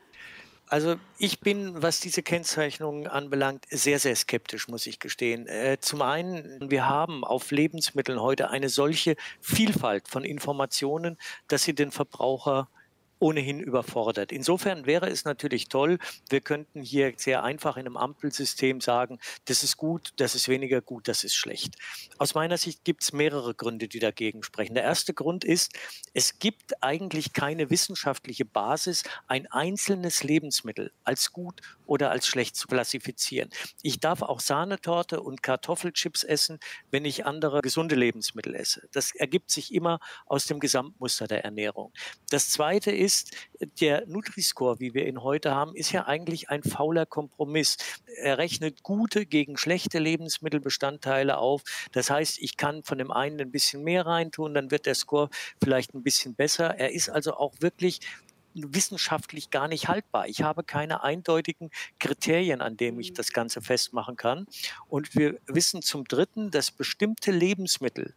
[0.67, 5.45] Also ich bin, was diese Kennzeichnungen anbelangt, sehr, sehr skeptisch, muss ich gestehen.
[5.47, 11.75] Äh, zum einen, wir haben auf Lebensmitteln heute eine solche Vielfalt von Informationen, dass sie
[11.75, 12.69] den Verbraucher
[13.23, 14.31] ohnehin überfordert.
[14.33, 15.97] Insofern wäre es natürlich toll,
[16.29, 20.81] wir könnten hier sehr einfach in einem Ampelsystem sagen, das ist gut, das ist weniger
[20.81, 21.75] gut, das ist schlecht.
[22.17, 24.75] Aus meiner Sicht gibt es mehrere Gründe, die dagegen sprechen.
[24.75, 25.71] Der erste Grund ist,
[26.13, 32.67] es gibt eigentlich keine wissenschaftliche Basis, ein einzelnes Lebensmittel als gut oder als schlecht zu
[32.67, 33.49] klassifizieren.
[33.81, 36.59] Ich darf auch Sahnetorte und Kartoffelchips essen,
[36.91, 38.87] wenn ich andere gesunde Lebensmittel esse.
[38.91, 41.91] Das ergibt sich immer aus dem Gesamtmuster der Ernährung.
[42.29, 43.31] Das zweite ist,
[43.79, 47.77] der Nutri-Score, wie wir ihn heute haben, ist ja eigentlich ein fauler Kompromiss.
[48.17, 51.63] Er rechnet gute gegen schlechte Lebensmittelbestandteile auf.
[51.91, 55.29] Das heißt, ich kann von dem einen ein bisschen mehr reintun, dann wird der Score
[55.63, 56.75] vielleicht ein bisschen besser.
[56.77, 57.99] Er ist also auch wirklich
[58.53, 60.27] wissenschaftlich gar nicht haltbar.
[60.27, 64.47] Ich habe keine eindeutigen Kriterien, an denen ich das Ganze festmachen kann.
[64.87, 68.15] Und wir wissen zum Dritten, dass bestimmte Lebensmittel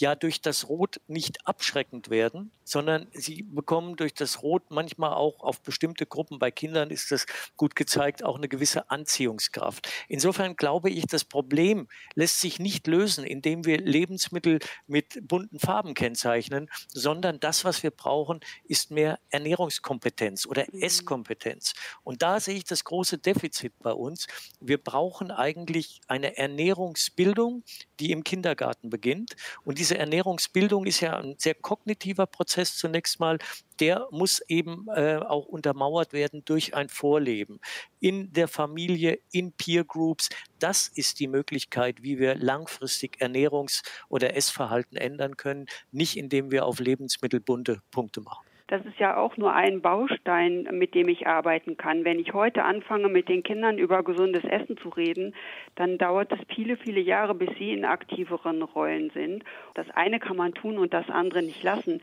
[0.00, 5.40] ja durch das Rot nicht abschreckend werden, sondern sie bekommen durch das Rot manchmal auch
[5.40, 7.26] auf bestimmte Gruppen, bei Kindern ist das
[7.56, 9.88] gut gezeigt, auch eine gewisse Anziehungskraft.
[10.08, 15.94] Insofern glaube ich, das Problem lässt sich nicht lösen, indem wir Lebensmittel mit bunten Farben
[15.94, 20.82] kennzeichnen, sondern das, was wir brauchen, ist mehr Ernährungskompetenz oder mhm.
[20.82, 21.74] Esskompetenz.
[22.02, 24.26] Und da sehe ich das große Defizit bei uns.
[24.60, 27.64] Wir brauchen eigentlich eine Ernährungsbildung,
[27.98, 29.36] die im Kindergarten beginnt.
[29.64, 33.38] Und diese Ernährungsbildung ist ja ein sehr kognitiver Prozess zunächst mal.
[33.78, 37.60] Der muss eben äh, auch untermauert werden durch ein Vorleben
[37.98, 40.28] in der Familie, in Peer Groups.
[40.58, 46.66] Das ist die Möglichkeit, wie wir langfristig Ernährungs- oder Essverhalten ändern können, nicht indem wir
[46.66, 48.49] auf Lebensmittel bunte Punkte machen.
[48.70, 52.04] Das ist ja auch nur ein Baustein, mit dem ich arbeiten kann.
[52.04, 55.34] Wenn ich heute anfange, mit den Kindern über gesundes Essen zu reden,
[55.74, 59.42] dann dauert es viele, viele Jahre, bis sie in aktiveren Rollen sind.
[59.74, 62.00] Das eine kann man tun und das andere nicht lassen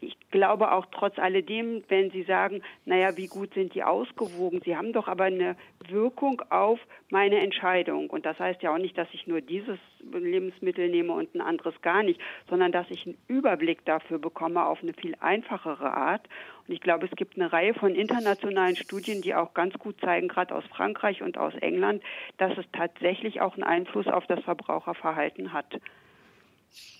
[0.00, 4.60] ich glaube auch trotz alledem, wenn Sie sagen, naja, wie gut sind die ausgewogen?
[4.64, 5.56] Sie haben doch aber eine
[5.88, 6.80] Wirkung auf
[7.10, 8.08] meine Entscheidung.
[8.08, 9.78] Und das heißt ja auch nicht, dass ich nur dieses
[10.12, 14.82] Lebensmittel nehme und ein anderes gar nicht, sondern dass ich einen Überblick dafür bekomme auf
[14.82, 16.26] eine viel einfachere Art.
[16.66, 20.28] Und ich glaube, es gibt eine Reihe von internationalen Studien, die auch ganz gut zeigen,
[20.28, 22.02] gerade aus Frankreich und aus England,
[22.38, 25.66] dass es tatsächlich auch einen Einfluss auf das Verbraucherverhalten hat.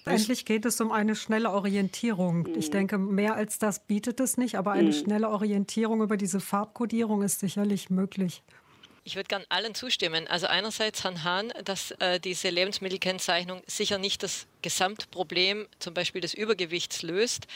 [0.05, 2.49] Endlich geht es um eine schnelle Orientierung.
[2.57, 2.73] Ich mhm.
[2.73, 4.95] denke, mehr als das bietet es nicht, aber eine mhm.
[4.95, 8.43] schnelle Orientierung über diese Farbkodierung ist sicherlich möglich.
[9.05, 10.29] Ich würde gern allen zustimmen.
[10.29, 16.35] Also einerseits Herrn Hahn, dass äh, diese Lebensmittelkennzeichnung sicher nicht das Gesamtproblem, zum Beispiel des
[16.35, 17.47] Übergewichts, löst.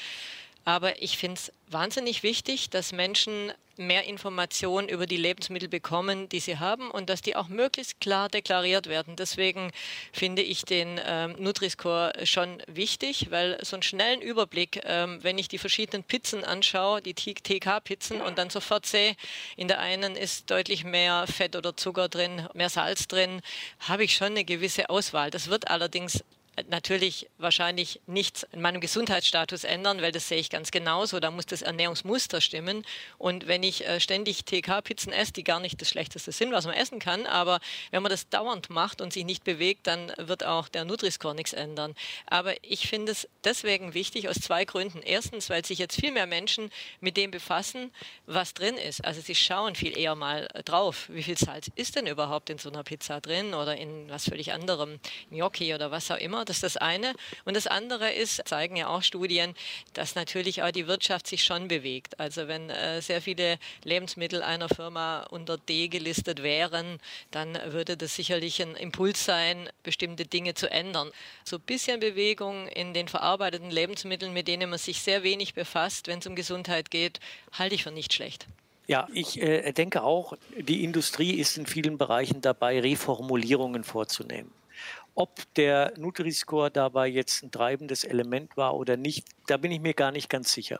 [0.67, 6.41] Aber ich finde es wahnsinnig wichtig, dass Menschen mehr Informationen über die Lebensmittel bekommen, die
[6.41, 9.15] sie haben und dass die auch möglichst klar deklariert werden.
[9.15, 9.71] Deswegen
[10.13, 15.47] finde ich den ähm, Nutri-Score schon wichtig, weil so einen schnellen Überblick, ähm, wenn ich
[15.47, 19.15] die verschiedenen Pizzen anschaue, die TK-Pizzen und dann sofort sehe,
[19.57, 23.41] in der einen ist deutlich mehr Fett oder Zucker drin, mehr Salz drin,
[23.81, 25.31] habe ich schon eine gewisse Auswahl.
[25.31, 26.25] Das wird allerdings
[26.69, 31.21] natürlich wahrscheinlich nichts in meinem Gesundheitsstatus ändern, weil das sehe ich ganz genauso.
[31.21, 32.85] Da muss das Ernährungsmuster stimmen.
[33.19, 36.75] Und wenn ich äh, ständig TK-Pizzen esse, die gar nicht das Schlechteste sind, was man
[36.75, 40.69] essen kann, aber wenn man das dauernd macht und sich nicht bewegt, dann wird auch
[40.69, 41.95] der Nutri-Score nichts ändern.
[42.27, 45.03] Aber ich finde es deswegen wichtig aus zwei Gründen.
[45.03, 47.93] Erstens, weil sich jetzt viel mehr Menschen mit dem befassen,
[48.25, 49.05] was drin ist.
[49.05, 52.71] Also sie schauen viel eher mal drauf, wie viel Salz ist denn überhaupt in so
[52.71, 54.99] einer Pizza drin oder in was völlig anderem,
[55.31, 56.46] Gnocchi oder was auch immer.
[56.47, 57.15] Das ist das eine.
[57.45, 59.55] Und das andere ist, zeigen ja auch Studien,
[59.93, 62.19] dass natürlich auch die Wirtschaft sich schon bewegt.
[62.19, 66.99] Also wenn äh, sehr viele Lebensmittel einer Firma unter D gelistet wären,
[67.31, 71.11] dann würde das sicherlich ein Impuls sein, bestimmte Dinge zu ändern.
[71.45, 76.07] So ein bisschen Bewegung in den verarbeiteten Lebensmitteln, mit denen man sich sehr wenig befasst,
[76.07, 77.21] wenn es um Gesundheit geht,
[77.53, 78.47] halte ich für nicht schlecht.
[78.87, 84.53] Ja, ich äh, denke auch, die Industrie ist in vielen Bereichen dabei, Reformulierungen vorzunehmen.
[85.19, 89.95] Ob der Nutri-Score dabei jetzt ein treibendes Element war oder nicht, da bin ich mir
[89.95, 90.79] gar nicht ganz sicher.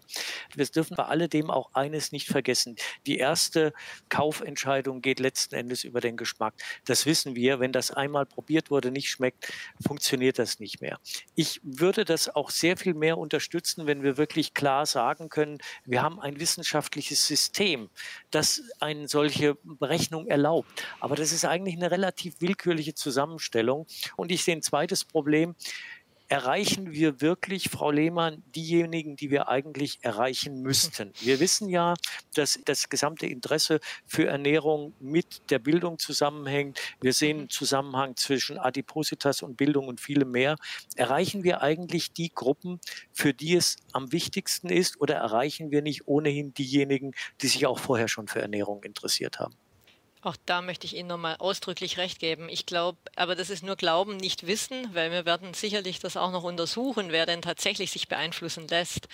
[0.55, 2.77] Wir dürfen bei alledem auch eines nicht vergessen.
[3.07, 3.73] Die erste
[4.09, 6.55] Kaufentscheidung geht letzten Endes über den Geschmack.
[6.85, 7.61] Das wissen wir.
[7.61, 9.53] Wenn das einmal probiert wurde, nicht schmeckt,
[9.85, 10.99] funktioniert das nicht mehr.
[11.35, 16.03] Ich würde das auch sehr viel mehr unterstützen, wenn wir wirklich klar sagen können, wir
[16.03, 17.89] haben ein wissenschaftliches System,
[18.31, 20.85] das eine solche Berechnung erlaubt.
[21.01, 23.87] Aber das ist eigentlich eine relativ willkürliche Zusammenstellung.
[24.17, 25.55] Und ich sehe ein zweites Problem
[26.29, 31.13] erreichen wir wirklich, Frau Lehmann, diejenigen, die wir eigentlich erreichen müssten.
[31.21, 31.95] Wir wissen ja,
[32.35, 36.81] dass das gesamte Interesse für Ernährung mit der Bildung zusammenhängt.
[37.01, 40.57] Wir sehen einen Zusammenhang zwischen Adipositas und Bildung und vielem mehr.
[40.97, 42.81] Erreichen wir eigentlich die Gruppen,
[43.13, 47.79] für die es am wichtigsten ist, oder erreichen wir nicht ohnehin diejenigen, die sich auch
[47.79, 49.55] vorher schon für Ernährung interessiert haben?
[50.27, 52.49] Auch da möchte ich Ihnen nochmal ausdrücklich recht geben.
[52.49, 56.33] Ich glaube, aber das ist nur Glauben, nicht Wissen, weil wir werden sicherlich das auch
[56.33, 59.07] noch untersuchen, wer denn tatsächlich sich beeinflussen lässt.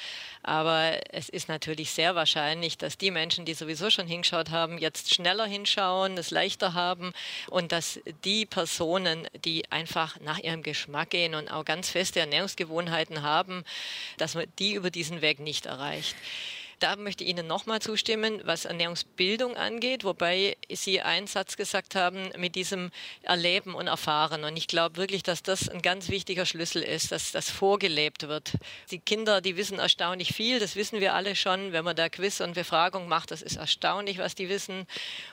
[0.42, 5.14] Aber es ist natürlich sehr wahrscheinlich, dass die Menschen, die sowieso schon hingeschaut haben, jetzt
[5.14, 7.12] schneller hinschauen, es leichter haben
[7.50, 13.20] und dass die Personen, die einfach nach ihrem Geschmack gehen und auch ganz feste Ernährungsgewohnheiten
[13.20, 13.64] haben,
[14.16, 16.16] dass man die über diesen Weg nicht erreicht.
[16.82, 22.30] Da möchte ich Ihnen nochmal zustimmen, was Ernährungsbildung angeht, wobei Sie einen Satz gesagt haben
[22.36, 22.90] mit diesem
[23.22, 24.42] Erleben und Erfahren.
[24.42, 28.54] Und ich glaube wirklich, dass das ein ganz wichtiger Schlüssel ist, dass das vorgelebt wird.
[28.90, 32.40] Die Kinder, die wissen erstaunlich viel, das wissen wir alle schon, wenn man da Quiz
[32.40, 34.88] und Befragung macht, das ist erstaunlich, was die wissen.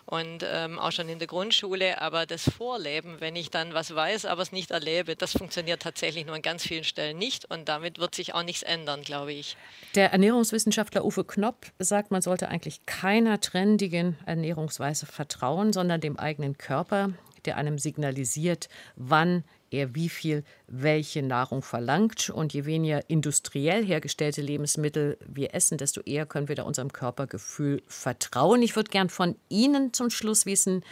[0.10, 2.02] Und ähm, auch schon in der Grundschule.
[2.02, 6.26] Aber das Vorleben, wenn ich dann was weiß, aber es nicht erlebe, das funktioniert tatsächlich
[6.26, 7.46] nur an ganz vielen Stellen nicht.
[7.52, 9.56] Und damit wird sich auch nichts ändern, glaube ich.
[9.94, 16.58] Der Ernährungswissenschaftler Uwe Knopp sagt, man sollte eigentlich keiner trendigen Ernährungsweise vertrauen, sondern dem eigenen
[16.58, 17.12] Körper,
[17.46, 22.30] der einem signalisiert, wann er wie viel welche Nahrung verlangt.
[22.30, 27.82] Und je weniger industriell hergestellte Lebensmittel wir essen, desto eher können wir da unserem Körpergefühl
[27.88, 28.62] vertrauen.
[28.62, 30.84] Ich würde gern von Ihnen zum Schluss wissen,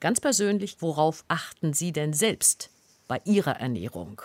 [0.00, 2.70] ganz persönlich, worauf achten Sie denn selbst
[3.08, 4.22] bei Ihrer Ernährung?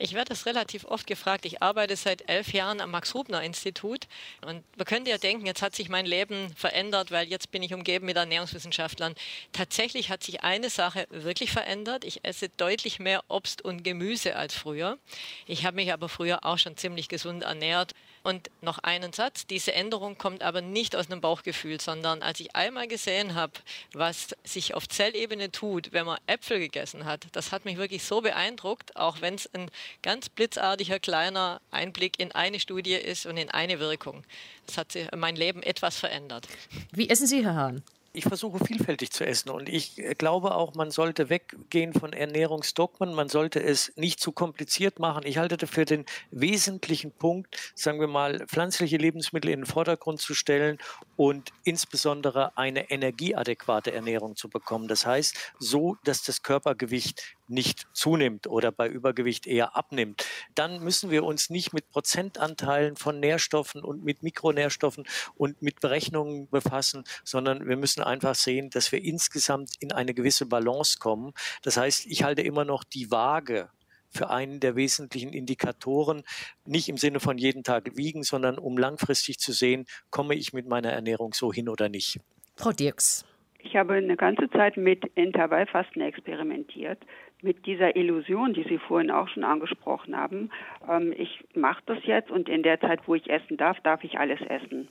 [0.00, 1.44] Ich werde das relativ oft gefragt.
[1.44, 4.06] Ich arbeite seit elf Jahren am Max-Rubner-Institut
[4.42, 7.74] und man könnte ja denken, jetzt hat sich mein Leben verändert, weil jetzt bin ich
[7.74, 9.16] umgeben mit Ernährungswissenschaftlern.
[9.52, 12.04] Tatsächlich hat sich eine Sache wirklich verändert.
[12.04, 14.98] Ich esse deutlich mehr Obst und Gemüse als früher.
[15.46, 17.92] Ich habe mich aber früher auch schon ziemlich gesund ernährt.
[18.22, 22.54] Und noch einen Satz, diese Änderung kommt aber nicht aus einem Bauchgefühl, sondern als ich
[22.56, 23.52] einmal gesehen habe,
[23.92, 28.20] was sich auf Zellebene tut, wenn man Äpfel gegessen hat, das hat mich wirklich so
[28.20, 29.70] beeindruckt, auch wenn es ein
[30.02, 34.24] ganz blitzartiger kleiner Einblick in eine Studie ist und in eine Wirkung.
[34.66, 36.46] Das hat mein Leben etwas verändert.
[36.92, 37.82] Wie essen Sie, Herr Hahn?
[38.12, 43.14] Ich versuche vielfältig zu essen und ich äh, glaube auch, man sollte weggehen von Ernährungsdogmen,
[43.14, 45.24] man sollte es nicht zu kompliziert machen.
[45.24, 50.34] Ich halte dafür den wesentlichen Punkt, sagen wir mal, pflanzliche Lebensmittel in den Vordergrund zu
[50.34, 50.78] stellen
[51.16, 54.88] und insbesondere eine energieadäquate Ernährung zu bekommen.
[54.88, 60.24] Das heißt, so, dass das Körpergewicht nicht zunimmt oder bei Übergewicht eher abnimmt,
[60.54, 66.48] dann müssen wir uns nicht mit Prozentanteilen von Nährstoffen und mit Mikronährstoffen und mit Berechnungen
[66.48, 71.32] befassen, sondern wir müssen einfach sehen, dass wir insgesamt in eine gewisse Balance kommen.
[71.62, 73.70] Das heißt, ich halte immer noch die Waage
[74.10, 76.22] für einen der wesentlichen Indikatoren,
[76.64, 80.66] nicht im Sinne von jeden Tag wiegen, sondern um langfristig zu sehen, komme ich mit
[80.66, 82.20] meiner Ernährung so hin oder nicht.
[82.56, 83.24] Frau Dirks.
[83.60, 86.98] Ich habe eine ganze Zeit mit Intervallfasten experimentiert
[87.42, 90.50] mit dieser Illusion, die Sie vorhin auch schon angesprochen haben.
[90.88, 94.18] Ähm, ich mache das jetzt und in der Zeit, wo ich essen darf, darf ich
[94.18, 94.88] alles essen.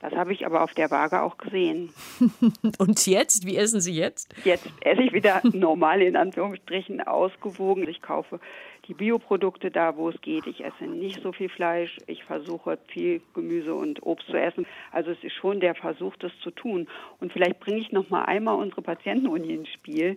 [0.00, 1.90] Das habe ich aber auf der Waage auch gesehen.
[2.78, 3.46] und jetzt?
[3.46, 4.34] Wie essen Sie jetzt?
[4.44, 7.88] Jetzt esse ich wieder normal in Anführungsstrichen ausgewogen.
[7.88, 8.38] Ich kaufe
[8.86, 10.46] die Bioprodukte da, wo es geht.
[10.46, 11.96] Ich esse nicht so viel Fleisch.
[12.06, 14.66] Ich versuche viel Gemüse und Obst zu essen.
[14.92, 16.86] Also es ist schon der Versuch, das zu tun.
[17.20, 20.16] Und vielleicht bringe ich noch mal einmal unsere Patientenuni ins Spiel,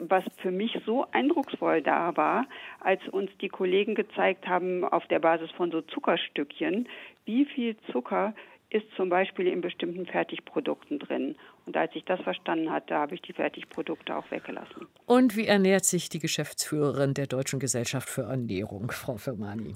[0.00, 2.46] was für mich so eindrucksvoll da war,
[2.80, 6.88] als uns die Kollegen gezeigt haben auf der Basis von so Zuckerstückchen,
[7.24, 8.34] wie viel Zucker
[8.70, 11.36] ist zum Beispiel in bestimmten Fertigprodukten drin.
[11.66, 14.86] Und als ich das verstanden hatte, habe ich die Fertigprodukte auch weggelassen.
[15.06, 19.74] Und wie ernährt sich die Geschäftsführerin der Deutschen Gesellschaft für Ernährung, Frau Firmani?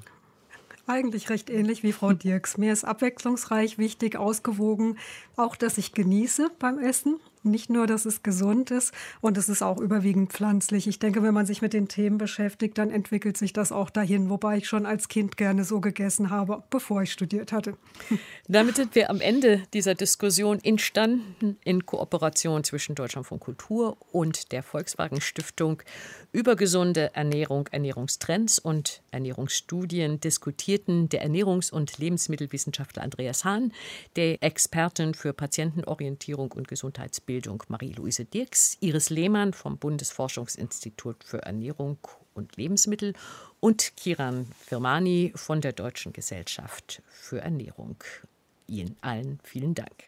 [0.86, 2.58] Eigentlich recht ähnlich wie Frau Dirks.
[2.58, 4.98] Mir ist abwechslungsreich, wichtig, ausgewogen.
[5.36, 7.18] Auch, dass ich genieße beim Essen.
[7.46, 10.86] Nicht nur, dass es gesund ist und es ist auch überwiegend pflanzlich.
[10.86, 14.30] Ich denke, wenn man sich mit den Themen beschäftigt, dann entwickelt sich das auch dahin,
[14.30, 17.76] wobei ich schon als Kind gerne so gegessen habe, bevor ich studiert hatte.
[18.48, 24.62] Damit sind wir am Ende dieser Diskussion entstanden in Kooperation zwischen Deutschlandfunk Kultur und der
[24.62, 25.82] Volkswagen Stiftung
[26.32, 33.72] über gesunde Ernährung, Ernährungstrends und Ernährungsstudien diskutierten der Ernährungs- und Lebensmittelwissenschaftler Andreas Hahn,
[34.16, 41.98] der Expertin für Patientenorientierung und Gesundheitsbildung Bildung Marie-Louise Dirks, Iris Lehmann vom Bundesforschungsinstitut für Ernährung
[42.32, 43.12] und Lebensmittel
[43.58, 47.96] und Kiran Firmani von der Deutschen Gesellschaft für Ernährung.
[48.68, 50.04] Ihnen allen vielen Dank.